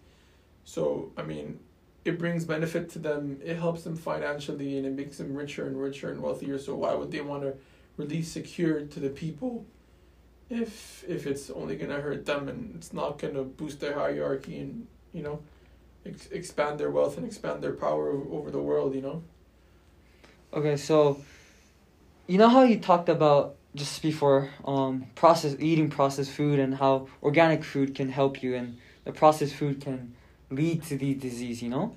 So 0.64 1.12
i 1.16 1.22
mean 1.22 1.60
it 2.04 2.18
brings 2.18 2.44
benefit 2.44 2.90
to 2.90 2.98
them. 2.98 3.40
It 3.42 3.56
helps 3.56 3.82
them 3.82 3.96
financially 3.96 4.76
and 4.76 4.86
it 4.86 4.92
makes 4.92 5.18
them 5.18 5.34
richer 5.34 5.66
and 5.66 5.80
richer 5.80 6.10
and 6.10 6.20
wealthier. 6.20 6.58
So 6.58 6.74
why 6.74 6.94
would 6.94 7.10
they 7.10 7.22
want 7.22 7.42
to 7.42 7.54
release 7.96 8.36
a 8.36 8.42
cure 8.42 8.82
to 8.82 9.00
the 9.00 9.08
people 9.08 9.64
if 10.50 11.04
if 11.08 11.26
it's 11.26 11.48
only 11.50 11.76
to 11.78 11.86
hurt 11.86 12.26
them 12.26 12.48
and 12.48 12.74
it's 12.76 12.92
not 12.92 13.18
to 13.18 13.44
boost 13.44 13.80
their 13.80 13.94
hierarchy 13.94 14.58
and 14.58 14.86
you 15.12 15.22
know 15.22 15.40
ex- 16.04 16.26
expand 16.26 16.78
their 16.78 16.90
wealth 16.90 17.16
and 17.16 17.24
expand 17.24 17.62
their 17.62 17.72
power 17.72 18.10
over 18.30 18.50
the 18.50 18.60
world 18.60 18.94
you 18.94 19.00
know? 19.00 19.22
Okay, 20.52 20.76
so 20.76 21.20
you 22.26 22.38
know 22.38 22.48
how 22.48 22.62
you 22.62 22.78
talked 22.78 23.08
about 23.08 23.56
just 23.74 24.02
before 24.02 24.50
um 24.64 25.06
process 25.14 25.56
eating 25.58 25.90
processed 25.90 26.30
food 26.30 26.58
and 26.58 26.76
how 26.76 27.08
organic 27.22 27.64
food 27.64 27.94
can 27.94 28.08
help 28.08 28.42
you 28.42 28.54
and 28.54 28.78
the 29.04 29.12
processed 29.12 29.54
food 29.54 29.80
can 29.80 30.14
lead 30.50 30.82
to 30.84 30.96
the 30.96 31.14
disease, 31.14 31.62
you 31.62 31.68
know? 31.68 31.96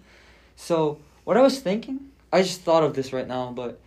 So 0.56 1.00
what 1.24 1.38
I 1.38 1.42
was 1.42 1.60
thinking, 1.60 2.12
I 2.32 2.42
just 2.42 2.62
thought 2.62 2.84
of 2.84 2.94
this 2.94 3.14
right 3.14 3.28
now, 3.28 3.52
but 3.52 3.80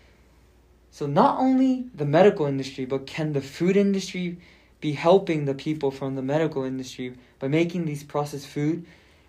so 0.90 1.06
not 1.06 1.38
only 1.38 1.86
the 1.94 2.04
medical 2.04 2.46
industry, 2.46 2.84
but 2.84 3.06
can 3.06 3.32
the 3.32 3.40
food 3.40 3.76
industry 3.76 4.38
be 4.80 4.92
helping 4.92 5.44
the 5.44 5.54
people 5.54 5.90
from 5.90 6.16
the 6.16 6.22
medical 6.22 6.64
industry 6.64 7.14
by 7.38 7.48
making 7.48 7.84
these 7.84 8.02
processed 8.02 8.46
food 8.46 8.86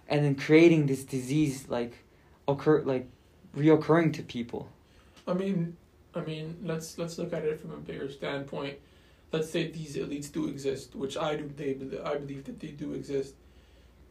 and 0.07 0.23
then 0.25 0.35
creating 0.35 0.87
this 0.87 1.03
disease 1.03 1.67
like 1.67 1.93
occur 2.47 2.81
like 2.81 3.07
reoccurring 3.55 4.13
to 4.13 4.23
people? 4.23 4.69
I 5.27 5.33
mean, 5.33 5.77
I 6.13 6.21
mean, 6.21 6.57
let's 6.63 6.97
let's 6.97 7.17
look 7.17 7.33
at 7.33 7.45
it 7.45 7.59
from 7.59 7.71
a 7.71 7.77
bigger 7.77 8.09
standpoint. 8.09 8.77
Let's 9.31 9.49
say 9.49 9.71
these 9.71 9.95
elites 9.95 10.31
do 10.31 10.47
exist, 10.47 10.95
which 10.95 11.15
I 11.17 11.35
do. 11.35 11.49
They 11.55 11.71
I 12.03 12.17
believe 12.17 12.43
that 12.45 12.59
they 12.59 12.69
do 12.69 12.93
exist, 12.93 13.33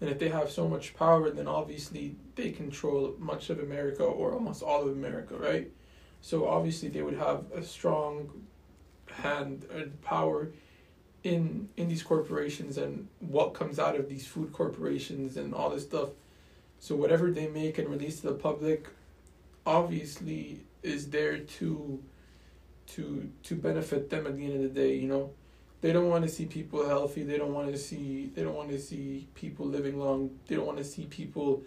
and 0.00 0.08
if 0.08 0.18
they 0.18 0.28
have 0.28 0.50
so 0.50 0.66
much 0.66 0.94
power, 0.94 1.30
then 1.30 1.46
obviously 1.46 2.16
they 2.36 2.50
control 2.50 3.14
much 3.18 3.50
of 3.50 3.60
America 3.60 4.02
or 4.02 4.32
almost 4.32 4.62
all 4.62 4.82
of 4.82 4.88
America, 4.88 5.36
right? 5.36 5.70
So 6.22 6.46
obviously 6.48 6.88
they 6.88 7.02
would 7.02 7.18
have 7.18 7.44
a 7.54 7.62
strong 7.62 8.44
hand 9.10 9.66
and 9.72 10.00
power 10.02 10.50
in 11.22 11.68
in 11.76 11.88
these 11.88 12.02
corporations 12.02 12.78
and 12.78 13.08
what 13.18 13.52
comes 13.52 13.78
out 13.78 13.96
of 13.96 14.08
these 14.08 14.26
food 14.26 14.52
corporations 14.52 15.36
and 15.36 15.54
all 15.54 15.68
this 15.70 15.82
stuff. 15.82 16.10
So 16.78 16.96
whatever 16.96 17.30
they 17.30 17.46
make 17.46 17.76
and 17.76 17.88
release 17.88 18.20
to 18.20 18.28
the 18.28 18.34
public, 18.34 18.88
obviously 19.66 20.60
is 20.82 21.10
there 21.10 21.38
to 21.38 22.02
to 22.86 23.30
to 23.42 23.54
benefit 23.54 24.10
them 24.10 24.26
at 24.26 24.36
the 24.36 24.44
end 24.44 24.54
of 24.54 24.62
the 24.62 24.80
day 24.80 24.96
you 24.96 25.08
know? 25.08 25.30
They 25.82 25.94
don't 25.94 26.10
want 26.10 26.24
to 26.24 26.28
see 26.28 26.44
people 26.44 26.86
healthy 26.86 27.22
they 27.22 27.38
don't 27.38 27.54
want 27.54 27.72
to 27.72 27.78
see 27.78 28.30
they 28.34 28.42
don't 28.42 28.54
want 28.54 28.70
to 28.70 28.78
see 28.78 29.28
people 29.34 29.66
living 29.66 29.98
long 29.98 30.30
they 30.46 30.56
don't 30.56 30.66
want 30.66 30.78
to 30.78 30.84
see 30.84 31.06
people 31.06 31.62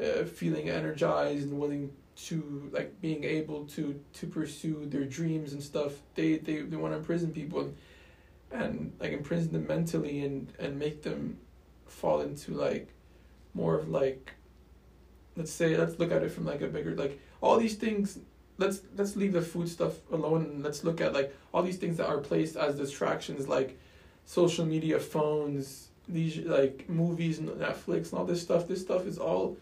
uh, 0.00 0.24
feeling 0.24 0.68
energized 0.68 1.48
and 1.48 1.58
willing 1.58 1.90
to 2.16 2.70
like 2.72 3.00
being 3.00 3.24
able 3.24 3.64
to 3.64 4.00
to 4.14 4.26
pursue 4.26 4.86
their 4.86 5.04
dreams 5.04 5.52
and 5.52 5.62
stuff. 5.62 5.92
They 6.14 6.38
they, 6.38 6.62
they 6.62 6.76
want 6.76 6.92
to 6.92 6.98
imprison 6.98 7.32
people 7.32 7.60
and, 7.60 7.76
and 8.50 8.92
like 9.00 9.12
imprison 9.12 9.52
them 9.52 9.66
mentally 9.66 10.24
and 10.24 10.52
and 10.58 10.78
make 10.78 11.02
them 11.02 11.38
fall 11.86 12.20
into 12.20 12.52
like 12.52 12.88
more 13.52 13.78
of 13.78 13.88
like 13.88 14.32
let's 15.36 15.52
say 15.52 15.76
let's 15.76 15.98
look 15.98 16.12
at 16.12 16.22
it 16.22 16.30
from 16.30 16.44
like 16.44 16.62
a 16.62 16.68
bigger 16.68 16.94
like 16.94 17.20
all 17.40 17.58
these 17.58 17.76
things 17.76 18.18
let's 18.58 18.82
let's 18.96 19.16
leave 19.16 19.32
the 19.32 19.42
food 19.42 19.68
stuff 19.68 19.94
alone 20.12 20.42
and 20.42 20.62
let's 20.62 20.84
look 20.84 21.00
at 21.00 21.12
like 21.12 21.34
all 21.52 21.62
these 21.62 21.76
things 21.76 21.96
that 21.96 22.06
are 22.06 22.18
placed 22.18 22.56
as 22.56 22.76
distractions 22.76 23.48
like 23.48 23.78
social 24.24 24.64
media 24.64 24.98
phones 24.98 25.88
these 26.08 26.38
like 26.38 26.88
movies 26.88 27.38
and 27.38 27.48
netflix 27.48 28.10
and 28.10 28.18
all 28.18 28.24
this 28.24 28.42
stuff. 28.42 28.68
This 28.68 28.80
stuff 28.80 29.06
is 29.06 29.18
all 29.18 29.56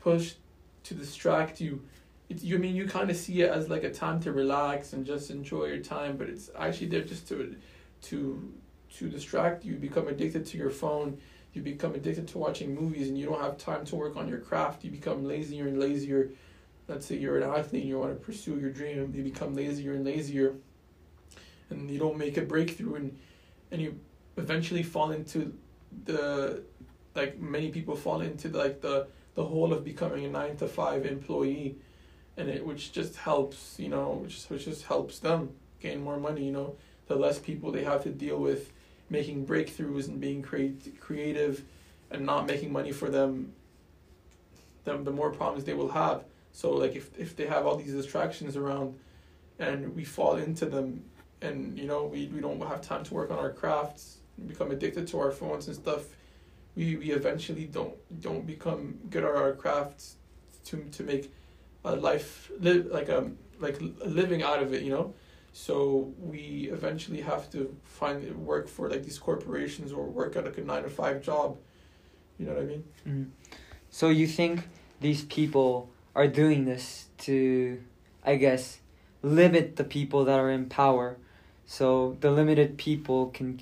pushed 0.00 0.36
to 0.84 0.94
distract 0.94 1.60
you. 1.60 1.82
It, 2.28 2.42
you 2.42 2.56
I 2.56 2.58
mean 2.58 2.76
you 2.76 2.86
kind 2.86 3.10
of 3.10 3.16
see 3.16 3.42
it 3.42 3.50
as 3.50 3.68
like 3.68 3.84
a 3.84 3.92
time 3.92 4.20
to 4.20 4.32
relax 4.32 4.92
and 4.92 5.04
just 5.04 5.30
enjoy 5.30 5.66
your 5.66 5.78
time 5.78 6.16
but 6.16 6.28
it's 6.28 6.50
actually 6.58 6.88
there 6.88 7.02
just 7.02 7.26
to 7.28 7.56
to 8.02 8.52
to 8.96 9.08
distract 9.08 9.64
you 9.64 9.74
become 9.74 10.08
addicted 10.08 10.46
to 10.46 10.58
your 10.58 10.70
phone. 10.70 11.18
You 11.54 11.62
become 11.62 11.94
addicted 11.94 12.28
to 12.28 12.38
watching 12.38 12.74
movies 12.74 13.08
and 13.08 13.18
you 13.18 13.26
don't 13.26 13.40
have 13.40 13.58
time 13.58 13.84
to 13.86 13.96
work 13.96 14.16
on 14.16 14.28
your 14.28 14.38
craft. 14.38 14.84
You 14.84 14.90
become 14.90 15.24
lazier 15.24 15.66
and 15.66 15.80
lazier 15.80 16.30
let's 16.88 17.06
say 17.06 17.16
you're 17.16 17.36
an 17.36 17.42
athlete 17.42 17.82
and 17.82 17.88
you 17.88 17.98
want 17.98 18.18
to 18.18 18.26
pursue 18.26 18.58
your 18.58 18.70
dream 18.70 19.12
you 19.14 19.22
become 19.22 19.54
lazier 19.54 19.92
and 19.92 20.04
lazier. 20.04 20.54
And 21.70 21.90
you 21.90 21.98
don't 21.98 22.16
make 22.16 22.38
a 22.38 22.42
breakthrough 22.42 22.94
and 22.94 23.18
and 23.70 23.82
you 23.82 24.00
eventually 24.38 24.82
fall 24.82 25.10
into 25.10 25.52
the 26.04 26.62
like 27.14 27.38
many 27.38 27.68
people 27.68 27.94
fall 27.94 28.22
into 28.22 28.48
the, 28.48 28.58
like 28.58 28.80
the 28.80 29.06
the 29.34 29.44
hole 29.44 29.72
of 29.72 29.84
becoming 29.84 30.24
a 30.24 30.28
nine 30.28 30.56
to 30.56 30.66
five 30.66 31.04
employee. 31.04 31.76
And 32.38 32.48
it 32.48 32.64
which 32.64 32.92
just 32.92 33.16
helps 33.16 33.78
you 33.78 33.90
know 33.90 34.20
which 34.22 34.44
which 34.46 34.64
just 34.64 34.84
helps 34.84 35.18
them 35.18 35.50
gain 35.80 36.02
more 36.02 36.18
money 36.18 36.44
you 36.44 36.52
know. 36.52 36.76
The 37.06 37.16
less 37.16 37.38
people 37.38 37.70
they 37.70 37.84
have 37.84 38.02
to 38.04 38.10
deal 38.10 38.38
with 38.38 38.72
making 39.10 39.46
breakthroughs 39.46 40.08
and 40.08 40.20
being 40.20 40.42
create, 40.42 41.00
creative 41.00 41.64
and 42.10 42.24
not 42.26 42.46
making 42.46 42.72
money 42.72 42.92
for 42.92 43.10
them 43.10 43.52
them 44.84 45.04
the 45.04 45.10
more 45.10 45.30
problems 45.30 45.64
they 45.64 45.74
will 45.74 45.90
have 45.90 46.24
so 46.58 46.72
like 46.72 46.96
if 46.96 47.06
if 47.16 47.36
they 47.36 47.46
have 47.46 47.66
all 47.66 47.76
these 47.76 47.92
distractions 47.92 48.56
around 48.56 48.98
and 49.60 49.94
we 49.94 50.04
fall 50.04 50.34
into 50.36 50.66
them 50.66 51.04
and 51.40 51.78
you 51.78 51.86
know 51.86 52.02
we, 52.12 52.26
we 52.34 52.40
don't 52.40 52.60
have 52.60 52.82
time 52.82 53.04
to 53.04 53.14
work 53.14 53.30
on 53.30 53.38
our 53.38 53.52
crafts 53.52 54.18
become 54.52 54.72
addicted 54.72 55.06
to 55.06 55.20
our 55.20 55.30
phones 55.30 55.68
and 55.68 55.76
stuff 55.76 56.02
we, 56.74 56.96
we 56.96 57.12
eventually 57.12 57.66
don't 57.66 57.94
don't 58.20 58.44
become 58.44 58.98
good 59.08 59.22
at 59.22 59.34
our 59.44 59.52
crafts 59.52 60.16
to 60.64 60.74
to 60.96 61.04
make 61.04 61.32
a 61.84 61.94
life 61.94 62.50
live 62.58 62.86
like 62.86 63.08
a 63.08 63.30
like 63.60 63.80
a 63.80 63.84
living 64.08 64.42
out 64.42 64.60
of 64.60 64.74
it 64.74 64.82
you 64.82 64.90
know? 64.90 65.14
So 65.52 66.12
we 66.20 66.70
eventually 66.72 67.20
have 67.20 67.50
to 67.52 67.60
find 67.84 68.18
work 68.52 68.68
for 68.68 68.88
like 68.88 69.02
these 69.02 69.18
corporations 69.18 69.92
or 69.92 70.04
work 70.06 70.36
at 70.36 70.44
like 70.44 70.58
a 70.58 70.60
nine 70.62 70.82
to 70.84 70.90
five 70.90 71.22
job. 71.22 71.56
You 72.38 72.46
know 72.46 72.54
what 72.54 72.62
i 72.62 72.66
mean? 72.66 72.84
Mm-hmm. 73.06 73.24
so 73.90 74.08
you 74.10 74.26
think 74.26 74.68
these 75.00 75.22
people 75.24 75.88
are 76.18 76.26
doing 76.26 76.64
this 76.64 77.06
to, 77.18 77.80
I 78.24 78.34
guess, 78.34 78.80
limit 79.22 79.76
the 79.76 79.84
people 79.84 80.24
that 80.24 80.40
are 80.40 80.50
in 80.50 80.68
power, 80.68 81.16
so 81.64 82.16
the 82.20 82.32
limited 82.32 82.76
people 82.76 83.28
can 83.28 83.60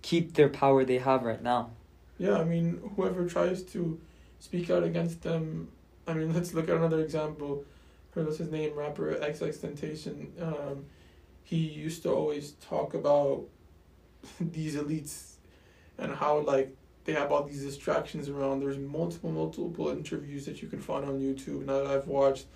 keep 0.00 0.32
their 0.32 0.48
power 0.48 0.86
they 0.86 0.96
have 0.96 1.22
right 1.22 1.42
now. 1.42 1.68
Yeah, 2.16 2.38
I 2.38 2.44
mean, 2.44 2.80
whoever 2.96 3.28
tries 3.28 3.62
to 3.74 4.00
speak 4.40 4.70
out 4.70 4.84
against 4.84 5.20
them, 5.22 5.68
I 6.06 6.14
mean, 6.14 6.32
let's 6.34 6.54
look 6.54 6.70
at 6.70 6.76
another 6.76 7.00
example. 7.00 7.62
What's 8.14 8.38
his 8.38 8.50
name? 8.50 8.74
Rapper 8.74 9.14
XXXTentacion. 9.14 10.40
Um, 10.40 10.86
he 11.44 11.58
used 11.58 12.04
to 12.04 12.10
always 12.10 12.52
talk 12.52 12.94
about 12.94 13.44
these 14.40 14.76
elites 14.76 15.34
and 15.98 16.14
how 16.14 16.38
like 16.38 16.74
they 17.04 17.12
have 17.12 17.32
all 17.32 17.44
these 17.44 17.62
distractions 17.62 18.28
around. 18.28 18.60
There's 18.60 18.78
multiple, 18.78 19.30
multiple 19.30 19.88
interviews 19.88 20.46
that 20.46 20.62
you 20.62 20.68
can 20.68 20.80
find 20.80 21.04
on 21.04 21.20
YouTube 21.20 21.66
now 21.66 21.78
that 21.82 21.86
I've 21.86 22.06
watched. 22.06 22.46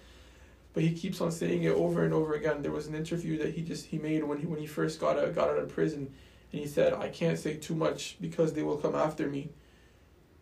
But 0.72 0.82
he 0.82 0.92
keeps 0.92 1.20
on 1.20 1.32
saying 1.32 1.62
it 1.62 1.72
over 1.72 2.04
and 2.04 2.12
over 2.12 2.34
again. 2.34 2.62
There 2.62 2.70
was 2.70 2.86
an 2.86 2.94
interview 2.94 3.38
that 3.38 3.54
he 3.54 3.62
just 3.62 3.86
he 3.86 3.98
made 3.98 4.22
when 4.22 4.38
he 4.38 4.46
when 4.46 4.60
he 4.60 4.66
first 4.66 5.00
got 5.00 5.18
out 5.18 5.34
got 5.34 5.48
out 5.48 5.58
of 5.58 5.68
prison, 5.70 6.12
and 6.52 6.60
he 6.60 6.66
said, 6.66 6.92
"I 6.92 7.08
can't 7.08 7.38
say 7.38 7.56
too 7.56 7.74
much 7.74 8.16
because 8.20 8.52
they 8.52 8.62
will 8.62 8.76
come 8.76 8.94
after 8.94 9.26
me." 9.26 9.48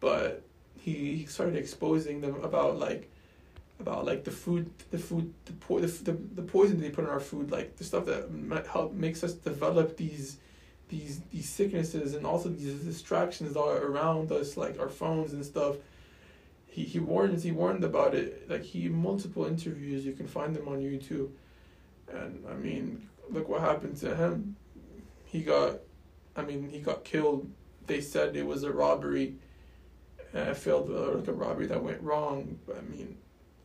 But 0.01 0.43
he 0.77 1.17
he 1.17 1.27
started 1.27 1.57
exposing 1.57 2.21
them 2.21 2.43
about 2.43 2.79
like 2.79 3.11
about 3.81 4.05
like 4.05 4.25
the 4.25 4.31
food, 4.31 4.71
the 4.91 4.99
food, 4.99 5.33
the 5.47 5.53
po- 5.53 5.81
the, 5.81 5.87
the, 5.87 6.13
the 6.35 6.43
poison 6.43 6.81
they 6.81 6.91
put 6.91 7.05
in 7.05 7.11
our 7.11 7.21
food, 7.21 7.51
like 7.51 7.77
the 7.77 7.85
stuff 7.85 8.07
that 8.07 8.33
might 8.33 8.67
help 8.67 8.93
makes 8.93 9.25
us 9.25 9.35
develop 9.35 9.97
these 9.97 10.39
these 10.95 11.21
these 11.33 11.49
sicknesses 11.49 12.15
and 12.15 12.25
also 12.25 12.49
these 12.49 12.81
distractions 12.81 13.55
that 13.55 13.61
are 13.61 13.87
around 13.87 14.31
us, 14.31 14.57
like 14.57 14.79
our 14.79 14.89
phones 14.89 15.33
and 15.33 15.45
stuff. 15.45 15.77
He 16.67 16.85
he 16.85 16.99
warns 16.99 17.43
he 17.43 17.53
warned 17.53 17.85
about 17.85 18.15
it. 18.15 18.49
Like 18.49 18.63
he 18.63 18.89
multiple 18.89 19.45
interviews, 19.45 20.05
you 20.05 20.13
can 20.13 20.27
find 20.27 20.55
them 20.55 20.69
on 20.69 20.79
YouTube. 20.81 21.31
And 22.13 22.45
I 22.51 22.55
mean, 22.55 23.09
look 23.31 23.49
what 23.49 23.61
happened 23.61 23.97
to 23.99 24.15
him. 24.15 24.57
He 25.25 25.43
got, 25.43 25.81
I 26.37 26.43
mean, 26.43 26.69
he 26.69 26.79
got 26.79 27.05
killed. 27.05 27.51
They 27.87 28.01
said 28.01 28.37
it 28.37 28.47
was 28.47 28.63
a 28.63 28.73
robbery. 28.73 29.35
Uh, 30.35 30.53
failed 30.53 30.91
like 30.91 31.29
a 31.29 31.33
robbery 31.33 31.67
that 31.67 31.83
went 31.83 32.03
wrong. 32.03 32.59
But 32.67 32.79
I 32.79 32.83
mean, 32.83 33.17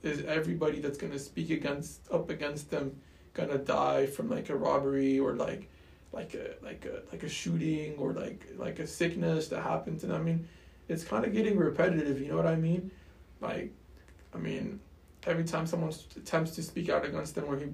is 0.03 0.23
everybody 0.25 0.79
that's 0.79 0.97
gonna 0.97 1.19
speak 1.19 1.49
against 1.51 2.11
up 2.11 2.29
against 2.29 2.71
them 2.71 3.01
gonna 3.33 3.57
die 3.57 4.05
from 4.05 4.29
like 4.29 4.49
a 4.49 4.55
robbery 4.55 5.19
or 5.19 5.33
like 5.33 5.69
like 6.11 6.33
a 6.33 6.55
like 6.63 6.85
a 6.85 7.01
like 7.11 7.23
a 7.23 7.29
shooting 7.29 7.95
or 7.97 8.13
like 8.13 8.47
like 8.57 8.79
a 8.79 8.87
sickness 8.87 9.47
that 9.49 9.61
happens 9.61 10.01
to 10.01 10.07
them. 10.07 10.21
I 10.21 10.23
mean, 10.23 10.47
it's 10.87 11.03
kind 11.03 11.25
of 11.25 11.33
getting 11.33 11.57
repetitive. 11.57 12.19
You 12.19 12.29
know 12.29 12.37
what 12.37 12.47
I 12.47 12.55
mean? 12.55 12.91
Like, 13.41 13.71
I 14.33 14.37
mean, 14.37 14.79
every 15.25 15.43
time 15.43 15.67
someone 15.67 15.93
attempts 16.15 16.51
to 16.51 16.63
speak 16.63 16.89
out 16.89 17.05
against 17.05 17.35
them 17.35 17.45
or 17.45 17.57
he 17.57 17.67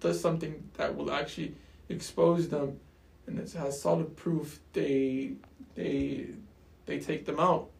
does 0.00 0.20
something 0.20 0.68
that 0.74 0.96
will 0.96 1.12
actually 1.12 1.54
expose 1.88 2.48
them, 2.48 2.80
and 3.26 3.38
it 3.38 3.52
has 3.52 3.80
solid 3.80 4.16
proof, 4.16 4.60
they 4.72 5.32
they 5.74 6.28
they 6.86 6.98
take 6.98 7.26
them 7.26 7.38
out. 7.38 7.70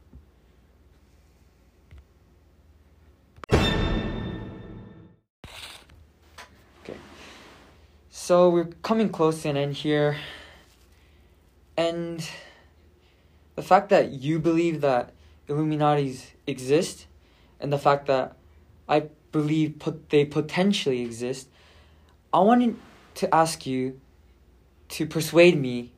So 8.26 8.49
we're 8.49 8.71
coming 8.81 9.11
close 9.11 9.43
to 9.43 9.50
an 9.50 9.59
end 9.59 9.75
here. 9.75 10.16
And 11.76 12.26
the 13.54 13.61
fact 13.61 13.90
that 13.90 14.12
you 14.12 14.38
believe 14.38 14.81
that 14.81 15.12
Illuminatis 15.47 16.28
exist 16.47 17.04
and 17.61 17.71
the 17.71 17.76
fact 17.76 18.07
that 18.07 18.35
I 18.88 19.11
believe 19.31 19.78
put 19.78 20.09
they 20.09 20.25
potentially 20.25 21.02
exist, 21.02 21.50
I 22.33 22.38
wanted 22.38 22.76
to 23.16 23.35
ask 23.35 23.66
you 23.66 24.00
to 24.97 25.04
persuade 25.04 25.61
me 25.61 25.93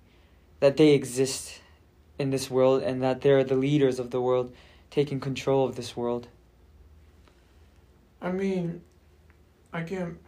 that 0.58 0.78
they 0.78 0.94
exist 0.94 1.60
in 2.18 2.30
this 2.30 2.50
world 2.50 2.82
and 2.82 3.00
that 3.04 3.20
they're 3.20 3.44
the 3.44 3.54
leaders 3.54 4.00
of 4.00 4.10
the 4.10 4.20
world 4.20 4.52
taking 4.90 5.20
control 5.20 5.64
of 5.64 5.76
this 5.76 5.96
world. 5.96 6.26
I 8.20 8.32
mean, 8.32 8.82
I 9.72 9.84
can't 9.84 10.18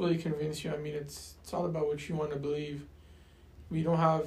fully 0.00 0.16
convince 0.16 0.64
you. 0.64 0.72
I 0.72 0.78
mean, 0.78 0.94
it's 0.94 1.34
it's 1.42 1.52
all 1.52 1.66
about 1.66 1.86
what 1.86 2.08
you 2.08 2.14
want 2.14 2.30
to 2.30 2.38
believe. 2.38 2.86
We 3.70 3.82
don't 3.82 3.98
have 3.98 4.26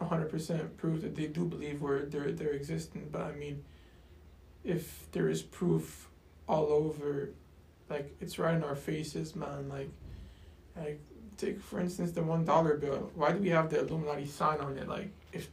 hundred 0.00 0.30
percent 0.30 0.76
proof 0.78 1.02
that 1.02 1.14
they 1.14 1.28
do 1.28 1.44
believe 1.44 1.80
we're 1.80 2.06
they're 2.06 2.32
they're 2.32 2.54
existent, 2.54 3.12
but 3.12 3.22
I 3.22 3.32
mean, 3.32 3.62
if 4.64 5.06
there 5.12 5.28
is 5.28 5.42
proof 5.42 6.08
all 6.48 6.72
over, 6.72 7.30
like 7.88 8.16
it's 8.20 8.36
right 8.40 8.54
in 8.56 8.64
our 8.64 8.74
faces, 8.74 9.36
man. 9.36 9.68
Like, 9.68 9.90
like 10.76 10.98
take 11.36 11.62
for 11.62 11.78
instance 11.78 12.10
the 12.10 12.24
one 12.24 12.44
dollar 12.44 12.76
bill. 12.76 13.12
Why 13.14 13.30
do 13.30 13.38
we 13.38 13.50
have 13.50 13.70
the 13.70 13.78
Illuminati 13.78 14.26
sign 14.26 14.58
on 14.58 14.76
it? 14.76 14.88
Like, 14.88 15.10
if 15.32 15.50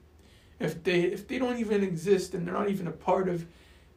if 0.59 0.83
they 0.83 1.01
if 1.01 1.27
they 1.27 1.37
don't 1.37 1.59
even 1.59 1.83
exist 1.83 2.33
and 2.33 2.47
they're 2.47 2.55
not 2.55 2.71
even 2.71 2.87
a 2.87 2.97
part 3.09 3.29
of 3.29 3.45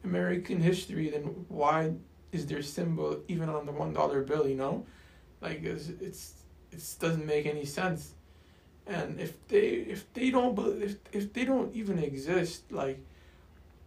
American 0.03 0.59
history, 0.59 1.09
then 1.09 1.23
why 1.47 1.93
is 2.31 2.45
their 2.45 2.61
symbol 2.61 3.21
even 3.27 3.49
on 3.49 3.65
the 3.65 3.71
one 3.71 3.91
dollar 3.91 4.21
bill? 4.21 4.47
You 4.47 4.57
know, 4.57 4.85
like 5.41 5.63
it's 5.63 5.89
it's 5.99 6.33
it 6.71 6.95
doesn't 6.99 7.25
make 7.25 7.45
any 7.45 7.65
sense. 7.65 8.13
And 8.87 9.19
if 9.19 9.47
they 9.47 9.67
if 9.95 10.11
they 10.13 10.31
don't 10.31 10.57
if 10.81 10.97
if 11.11 11.33
they 11.33 11.45
don't 11.45 11.73
even 11.75 11.99
exist, 11.99 12.71
like 12.71 12.99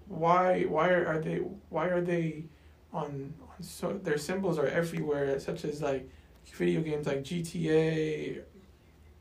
why 0.06 0.62
why 0.62 0.88
are 0.90 1.20
they 1.20 1.36
why 1.70 1.86
are 1.86 2.00
they 2.00 2.44
on, 2.92 3.34
on 3.40 3.62
so 3.62 3.98
their 4.02 4.18
symbols 4.18 4.58
are 4.58 4.66
everywhere, 4.66 5.38
such 5.40 5.64
as 5.64 5.80
like 5.82 6.08
video 6.52 6.80
games 6.80 7.06
like 7.06 7.22
GTA 7.22 8.42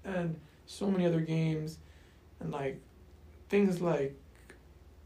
and 0.04 0.39
so 0.65 0.89
many 0.89 1.06
other 1.06 1.22
games 1.22 1.78
and 2.39 2.52
like 2.52 2.80
things 3.50 3.82
like 3.82 4.15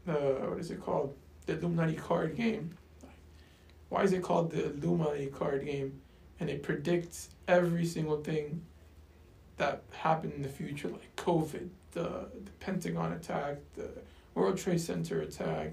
the 0.06 0.12
what 0.48 0.58
is 0.58 0.70
it 0.70 0.82
called 0.82 1.14
the 1.46 1.54
Illuminati 1.54 1.94
card 1.94 2.36
game. 2.36 2.74
Why 3.88 4.02
is 4.02 4.12
it 4.12 4.22
called 4.22 4.50
the 4.50 4.66
Illuminati 4.66 5.26
card 5.26 5.64
game? 5.64 6.00
And 6.40 6.48
it 6.48 6.62
predicts 6.62 7.30
every 7.46 7.84
single 7.84 8.18
thing 8.22 8.62
that 9.56 9.82
happened 9.90 10.32
in 10.34 10.42
the 10.42 10.48
future, 10.48 10.88
like 10.88 11.14
COVID, 11.16 11.68
the, 11.92 12.02
the 12.44 12.50
Pentagon 12.60 13.12
attack, 13.12 13.56
the 13.74 13.90
World 14.34 14.56
Trade 14.56 14.80
Center 14.80 15.20
attack. 15.20 15.72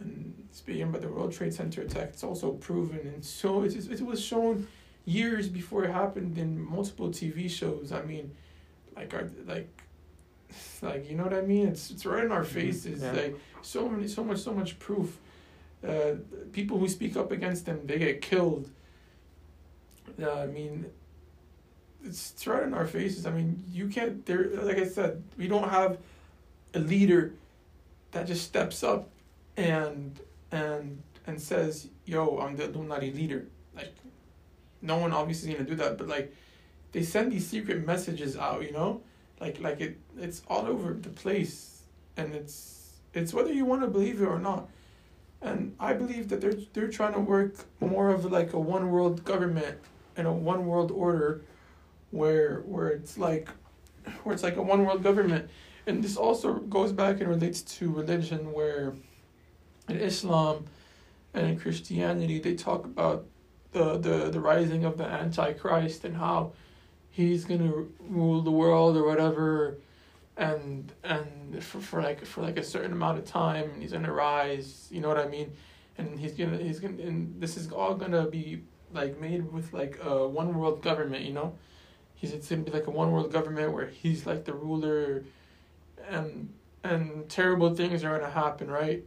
And 0.00 0.48
speaking 0.50 0.84
about 0.84 1.02
the 1.02 1.08
World 1.08 1.32
Trade 1.32 1.54
Center 1.54 1.82
attack, 1.82 2.08
it's 2.08 2.24
also 2.24 2.52
proven, 2.52 3.00
and 3.00 3.24
so 3.24 3.62
it, 3.62 3.76
it 3.76 4.00
was 4.00 4.20
shown 4.20 4.66
years 5.04 5.48
before 5.48 5.84
it 5.84 5.92
happened 5.92 6.38
in 6.38 6.60
multiple 6.60 7.10
TV 7.10 7.48
shows. 7.50 7.92
I 7.92 8.02
mean, 8.02 8.32
like 8.96 9.14
our 9.14 9.28
like, 9.46 9.68
like 10.82 11.08
you 11.08 11.16
know 11.16 11.24
what 11.24 11.34
I 11.34 11.42
mean? 11.42 11.68
It's 11.68 11.90
it's 11.90 12.06
right 12.06 12.24
in 12.24 12.32
our 12.32 12.42
mm-hmm. 12.42 12.54
faces. 12.54 13.02
Yeah. 13.02 13.12
Like 13.12 13.38
so 13.60 13.88
many, 13.88 14.08
so 14.08 14.24
much, 14.24 14.38
so 14.38 14.52
much 14.52 14.78
proof. 14.78 15.18
Uh, 15.86 16.14
people 16.52 16.78
who 16.78 16.88
speak 16.88 17.16
up 17.16 17.32
against 17.32 17.66
them, 17.66 17.80
they 17.84 17.98
get 17.98 18.22
killed 18.22 18.70
yeah, 20.18 20.32
I 20.32 20.46
mean, 20.46 20.86
it's, 22.04 22.46
right 22.46 22.62
in 22.62 22.74
our 22.74 22.86
faces. 22.86 23.26
I 23.26 23.30
mean, 23.30 23.62
you 23.70 23.88
can't. 23.88 24.24
There, 24.26 24.48
like 24.62 24.78
I 24.78 24.86
said, 24.86 25.22
we 25.36 25.48
don't 25.48 25.68
have 25.68 25.98
a 26.74 26.78
leader 26.78 27.32
that 28.12 28.26
just 28.26 28.44
steps 28.44 28.82
up 28.82 29.08
and 29.56 30.18
and 30.50 31.02
and 31.26 31.40
says, 31.40 31.88
"Yo, 32.04 32.38
I'm 32.38 32.56
the 32.56 32.64
Illuminati 32.64 33.12
leader." 33.12 33.46
Like, 33.74 33.94
no 34.80 34.96
one 34.96 35.12
obviously 35.12 35.50
is 35.50 35.56
gonna 35.56 35.68
do 35.68 35.76
that, 35.76 35.98
but 35.98 36.08
like, 36.08 36.34
they 36.92 37.02
send 37.02 37.32
these 37.32 37.46
secret 37.46 37.86
messages 37.86 38.36
out. 38.36 38.62
You 38.62 38.72
know, 38.72 39.02
like 39.40 39.60
like 39.60 39.80
it 39.80 39.98
it's 40.18 40.42
all 40.48 40.66
over 40.66 40.94
the 40.94 41.10
place, 41.10 41.82
and 42.16 42.34
it's 42.34 42.98
it's 43.14 43.32
whether 43.32 43.52
you 43.52 43.64
want 43.64 43.82
to 43.82 43.88
believe 43.88 44.20
it 44.20 44.26
or 44.26 44.38
not. 44.38 44.68
And 45.40 45.74
I 45.80 45.92
believe 45.92 46.28
that 46.28 46.40
they're 46.40 46.56
they're 46.72 46.88
trying 46.88 47.14
to 47.14 47.20
work 47.20 47.64
more 47.80 48.10
of 48.10 48.24
like 48.30 48.52
a 48.52 48.60
one 48.60 48.90
world 48.90 49.24
government 49.24 49.78
in 50.16 50.26
a 50.26 50.32
one 50.32 50.66
world 50.66 50.90
order 50.90 51.42
where 52.10 52.60
where 52.66 52.88
it's 52.88 53.18
like 53.18 53.48
where 54.22 54.32
it's 54.32 54.42
like 54.42 54.56
a 54.56 54.62
one 54.62 54.84
world 54.84 55.02
government. 55.02 55.50
And 55.86 56.02
this 56.02 56.16
also 56.16 56.54
goes 56.54 56.92
back 56.92 57.20
and 57.20 57.28
relates 57.28 57.62
to 57.62 57.90
religion 57.90 58.52
where 58.52 58.94
in 59.88 59.96
Islam 59.96 60.66
and 61.34 61.46
in 61.46 61.58
Christianity 61.58 62.38
they 62.38 62.54
talk 62.54 62.84
about 62.84 63.26
the 63.72 63.98
the, 63.98 64.30
the 64.30 64.40
rising 64.40 64.84
of 64.84 64.96
the 64.98 65.04
antichrist 65.04 66.04
and 66.04 66.16
how 66.16 66.52
he's 67.10 67.44
gonna 67.44 67.84
rule 68.00 68.42
the 68.42 68.50
world 68.50 68.96
or 68.96 69.04
whatever. 69.04 69.78
And 70.36 70.92
and 71.02 71.62
for, 71.62 71.80
for 71.80 72.02
like 72.02 72.24
for 72.24 72.42
like 72.42 72.58
a 72.58 72.64
certain 72.64 72.92
amount 72.92 73.18
of 73.18 73.24
time 73.24 73.80
he's 73.80 73.92
gonna 73.92 74.12
rise 74.12 74.88
you 74.90 75.00
know 75.00 75.08
what 75.08 75.18
I 75.18 75.28
mean? 75.28 75.52
And 75.98 76.18
he's 76.18 76.32
gonna 76.32 76.58
he's 76.58 76.80
gonna 76.80 77.02
and 77.02 77.40
this 77.40 77.56
is 77.56 77.70
all 77.72 77.94
gonna 77.94 78.26
be 78.28 78.62
like 78.92 79.20
made 79.20 79.52
with 79.52 79.72
like 79.72 79.98
a 80.02 80.26
one 80.26 80.54
world 80.54 80.82
government, 80.82 81.24
you 81.24 81.32
know? 81.32 81.54
He's 82.14 82.32
it's 82.32 82.48
be 82.48 82.70
like 82.70 82.86
a 82.86 82.90
one 82.90 83.10
world 83.10 83.32
government 83.32 83.72
where 83.72 83.86
he's 83.86 84.26
like 84.26 84.44
the 84.44 84.52
ruler 84.52 85.24
and 86.08 86.52
and 86.84 87.28
terrible 87.28 87.74
things 87.74 88.04
are 88.04 88.18
gonna 88.18 88.30
happen, 88.30 88.70
right? 88.70 89.02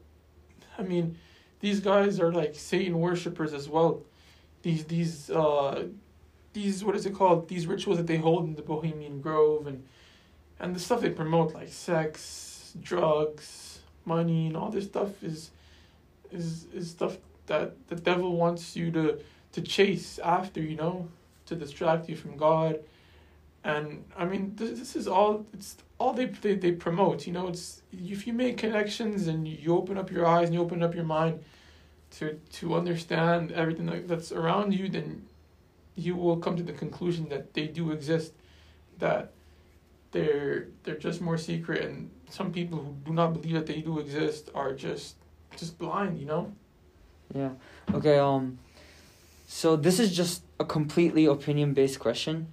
I 0.78 0.82
mean, 0.84 1.18
these 1.60 1.80
guys 1.80 2.20
are 2.20 2.32
like 2.32 2.56
Satan 2.56 3.00
worshippers 3.00 3.54
as 3.54 3.70
well. 3.70 4.02
These 4.62 4.86
these 4.86 5.30
uh 5.30 5.88
these 6.54 6.84
what 6.84 6.96
is 6.96 7.06
it 7.06 7.14
called? 7.14 7.48
These 7.48 7.68
rituals 7.68 7.98
that 7.98 8.08
they 8.08 8.18
hold 8.18 8.46
in 8.46 8.56
the 8.56 8.62
Bohemian 8.62 9.22
Grove 9.22 9.68
and 9.68 9.84
and 10.60 10.76
the 10.76 10.80
stuff 10.80 11.02
they 11.02 11.10
promote 11.10 11.54
like 11.54 11.70
sex, 11.70 12.74
drugs, 12.82 13.80
money, 14.06 14.48
and 14.48 14.58
all 14.58 14.72
this 14.72 14.86
stuff 14.86 15.24
is 15.24 15.52
is 16.32 16.66
is 16.74 16.90
stuff 16.92 17.18
that 17.48 17.88
the 17.88 17.96
devil 17.96 18.36
wants 18.36 18.76
you 18.76 18.92
to 18.92 19.20
to 19.56 19.62
chase 19.62 20.20
after, 20.20 20.62
you 20.62 20.76
know, 20.76 21.08
to 21.46 21.56
distract 21.56 22.10
you 22.10 22.16
from 22.18 22.36
God. 22.36 22.80
And 23.64 24.04
I 24.18 24.26
mean, 24.26 24.54
this, 24.58 24.78
this 24.78 24.96
is 24.98 25.08
all, 25.08 25.46
it's 25.54 25.78
all 25.98 26.12
they, 26.12 26.26
they, 26.26 26.56
they 26.56 26.74
promote, 26.74 27.26
you 27.26 27.32
know, 27.32 27.48
it's, 27.48 27.82
if 27.94 28.28
you 28.28 28.34
make 28.34 28.58
connections 28.58 29.28
and 29.28 29.48
you 29.48 29.74
open 29.74 29.98
up 29.98 30.12
your 30.12 30.26
eyes 30.26 30.48
and 30.48 30.54
you 30.54 30.60
open 30.60 30.84
up 30.84 30.94
your 30.94 31.06
mind 31.06 31.40
to, 32.18 32.38
to 32.52 32.76
understand 32.76 33.54
everything 33.54 34.06
that's 34.06 34.34
around 34.34 34.74
you, 34.74 34.90
then 34.90 35.26
you 35.96 36.18
will 36.18 36.36
come 36.36 36.58
to 36.58 36.64
the 36.64 36.74
conclusion 36.74 37.30
that 37.30 37.54
they 37.54 37.68
do 37.68 37.92
exist, 37.92 38.34
that 39.00 39.32
they're, 40.12 40.68
they're 40.84 40.98
just 40.98 41.22
more 41.22 41.38
secret 41.38 41.82
and 41.86 42.12
some 42.30 42.52
people 42.52 42.78
who 42.80 42.94
do 43.06 43.14
not 43.14 43.32
believe 43.32 43.54
that 43.54 43.68
they 43.68 43.80
do 43.80 44.00
exist 44.00 44.50
are 44.54 44.74
just, 44.74 45.16
just 45.56 45.78
blind, 45.78 46.20
you 46.20 46.26
know? 46.26 46.52
Yeah. 47.34 47.52
Okay. 47.94 48.20
Um. 48.20 48.60
So 49.56 49.78
this 49.78 50.02
is 50.02 50.14
just 50.14 50.42
a 50.60 50.66
completely 50.66 51.26
opinion 51.26 51.74
based 51.74 51.98
question, 51.98 52.48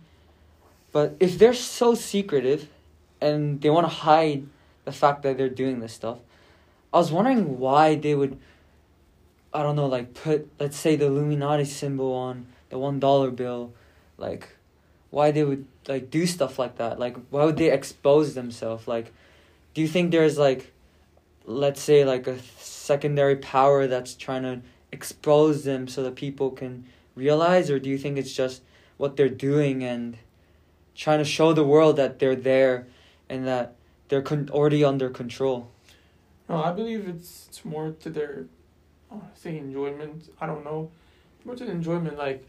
but 0.93 1.17
if 1.19 1.37
they're 1.37 1.53
so 1.53 1.97
secretive, 1.97 2.69
and 3.21 3.61
they 3.61 3.71
want 3.71 3.87
to 3.87 3.93
hide 3.93 4.47
the 4.85 4.93
fact 4.93 5.25
that 5.25 5.37
they're 5.37 5.49
doing 5.49 5.81
this 5.81 5.93
stuff, 5.93 6.19
I 6.95 6.99
was 6.99 7.11
wondering 7.11 7.59
why 7.59 7.97
they 7.97 8.15
would. 8.15 8.39
I 9.53 9.65
don't 9.65 9.75
know, 9.75 9.89
like 9.89 10.15
put 10.15 10.49
let's 10.61 10.77
say 10.77 10.95
the 10.95 11.07
Illuminati 11.07 11.65
symbol 11.65 12.15
on 12.15 12.47
the 12.69 12.79
one 12.79 13.01
dollar 13.01 13.33
bill, 13.33 13.73
like, 14.17 14.57
why 15.11 15.33
they 15.33 15.43
would 15.43 15.67
like 15.89 16.09
do 16.09 16.25
stuff 16.25 16.57
like 16.57 16.77
that? 16.77 17.01
Like, 17.01 17.17
why 17.31 17.45
would 17.45 17.57
they 17.57 17.73
expose 17.73 18.35
themselves? 18.35 18.87
Like, 18.87 19.13
do 19.75 19.81
you 19.81 19.89
think 19.89 20.13
there's 20.13 20.39
like, 20.39 20.73
let's 21.47 21.83
say 21.83 22.05
like 22.05 22.29
a 22.29 22.39
secondary 22.59 23.35
power 23.35 23.89
that's 23.89 24.15
trying 24.15 24.45
to 24.45 24.61
expose 24.93 25.65
them 25.65 25.89
so 25.89 26.03
that 26.03 26.15
people 26.15 26.51
can 26.51 26.85
realize, 27.17 27.71
or 27.71 27.79
do 27.79 27.89
you 27.89 27.99
think 27.99 28.19
it's 28.19 28.33
just 28.33 28.63
what 28.99 29.17
they're 29.17 29.29
doing 29.29 29.83
and 29.83 30.19
trying 30.95 31.19
to 31.19 31.25
show 31.25 31.53
the 31.53 31.65
world 31.65 31.97
that 31.97 32.19
they're 32.19 32.37
there 32.37 32.87
and 33.29 33.47
that 33.47 33.75
they're 34.09 34.23
con- 34.23 34.51
already 34.53 34.85
under 34.85 35.09
control? 35.09 35.71
No, 36.49 36.63
I 36.63 36.73
believe 36.73 37.09
it's 37.09 37.47
it's 37.49 37.65
more 37.65 37.93
to 38.01 38.11
their, 38.11 38.47
I 39.11 39.17
say 39.35 39.57
enjoyment. 39.57 40.29
I 40.41 40.47
don't 40.47 40.65
know, 40.65 40.91
more 41.45 41.57
to 41.57 41.65
enjoyment. 41.65 42.19
Like, 42.19 42.47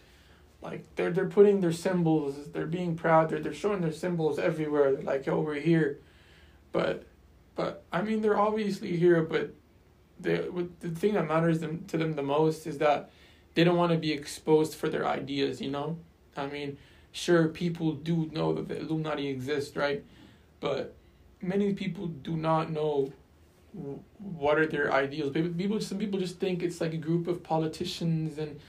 like 0.61 0.83
they're 0.95 1.11
they're 1.11 1.27
putting 1.27 1.61
their 1.61 1.71
symbols. 1.71 2.35
They're 2.51 2.65
being 2.65 2.95
proud. 2.95 3.29
They're 3.29 3.39
they're 3.39 3.53
showing 3.53 3.81
their 3.81 3.93
symbols 3.93 4.39
everywhere. 4.39 4.91
Like, 5.01 5.25
yo, 5.25 5.39
we're 5.39 5.55
here, 5.55 5.99
but, 6.71 7.05
but 7.55 7.83
I 7.91 8.01
mean, 8.01 8.21
they're 8.21 8.39
obviously 8.39 8.97
here. 8.97 9.21
But, 9.21 9.53
the 10.19 10.67
the 10.79 10.89
thing 10.89 11.13
that 11.13 11.27
matters 11.27 11.59
them 11.59 11.85
to 11.87 11.97
them 11.97 12.13
the 12.13 12.23
most 12.23 12.67
is 12.67 12.77
that 12.79 13.09
they 13.55 13.63
don't 13.63 13.77
want 13.77 13.91
to 13.91 13.97
be 13.97 14.11
exposed 14.11 14.75
for 14.75 14.89
their 14.89 15.05
ideas. 15.05 15.61
You 15.61 15.71
know, 15.71 15.97
I 16.35 16.47
mean, 16.47 16.77
sure, 17.11 17.47
people 17.47 17.93
do 17.93 18.29
know 18.31 18.53
that 18.53 18.67
the 18.67 18.79
Illuminati 18.79 19.27
exists, 19.27 19.75
right? 19.75 20.03
But 20.59 20.95
many 21.41 21.73
people 21.73 22.07
do 22.07 22.35
not 22.37 22.71
know 22.71 23.11
what 24.19 24.57
are 24.57 24.67
their 24.67 24.93
ideals. 24.93 25.33
People, 25.33 25.81
some 25.81 25.97
people 25.97 26.19
just 26.19 26.39
think 26.39 26.61
it's 26.61 26.79
like 26.79 26.93
a 26.93 26.97
group 26.97 27.27
of 27.27 27.43
politicians 27.43 28.37
and 28.37 28.59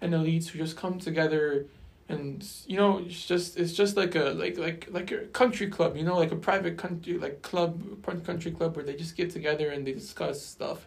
and 0.00 0.12
elites 0.12 0.48
who 0.48 0.58
just 0.58 0.76
come 0.76 0.98
together 0.98 1.66
and 2.08 2.46
you 2.66 2.76
know 2.76 2.98
it's 2.98 3.24
just 3.26 3.56
it's 3.56 3.72
just 3.72 3.96
like 3.96 4.14
a 4.14 4.34
like 4.36 4.58
like 4.58 4.88
like 4.90 5.10
a 5.10 5.18
country 5.26 5.68
club 5.68 5.96
you 5.96 6.04
know 6.04 6.16
like 6.18 6.32
a 6.32 6.36
private 6.36 6.76
country 6.76 7.16
like 7.18 7.40
club 7.42 8.02
country 8.24 8.50
club 8.50 8.76
where 8.76 8.84
they 8.84 8.94
just 8.94 9.16
get 9.16 9.30
together 9.30 9.70
and 9.70 9.86
they 9.86 9.92
discuss 9.92 10.42
stuff. 10.42 10.86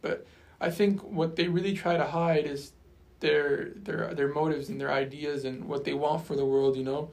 But 0.00 0.26
i 0.60 0.70
think 0.70 1.02
what 1.02 1.36
they 1.36 1.46
really 1.48 1.74
try 1.74 1.96
to 1.96 2.04
hide 2.04 2.44
is 2.46 2.72
their 3.20 3.70
their 3.76 4.14
their 4.14 4.28
motives 4.28 4.68
and 4.68 4.80
their 4.80 4.90
ideas 4.90 5.44
and 5.44 5.64
what 5.64 5.84
they 5.84 5.94
want 5.94 6.26
for 6.26 6.34
the 6.36 6.44
world 6.44 6.76
you 6.76 6.84
know? 6.84 7.10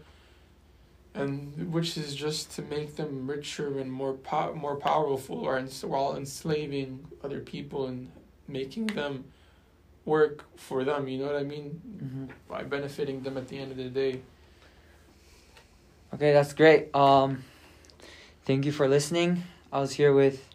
And 1.13 1.71
which 1.73 1.97
is 1.97 2.13
just 2.13 2.51
to 2.55 2.61
make 2.61 2.95
them 2.97 3.29
richer 3.29 3.79
and 3.79 3.91
more 3.91 4.13
po- 4.13 4.53
more 4.53 4.75
powerful 4.75 5.39
or 5.39 5.59
while 5.83 6.15
enslaving 6.15 7.05
other 7.23 7.39
people 7.39 7.87
and 7.87 8.11
making 8.47 8.87
them 8.87 9.25
work 10.05 10.45
for 10.57 10.83
them 10.83 11.07
you 11.07 11.17
know 11.19 11.25
what 11.25 11.35
i 11.35 11.43
mean? 11.43 11.81
Mm-hmm. 12.03 12.25
by 12.47 12.63
benefiting 12.63 13.21
them 13.21 13.37
at 13.37 13.47
the 13.47 13.57
end 13.57 13.71
of 13.71 13.77
the 13.77 13.89
day. 13.89 14.21
Okay 16.13 16.31
that's 16.31 16.53
great. 16.53 16.95
Um 16.95 17.43
thank 18.45 18.65
you 18.65 18.71
for 18.71 18.87
listening. 18.87 19.43
I 19.73 19.79
was 19.79 19.93
here 19.93 20.13
with 20.13 20.47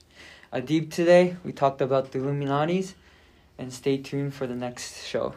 adib 0.52 0.90
today. 0.90 1.36
We 1.44 1.52
talked 1.52 1.82
about 1.82 2.12
the 2.12 2.18
illuminatis 2.20 2.94
and 3.58 3.72
stay 3.72 3.98
tuned 3.98 4.32
for 4.32 4.46
the 4.46 4.54
next 4.54 5.04
show 5.04 5.34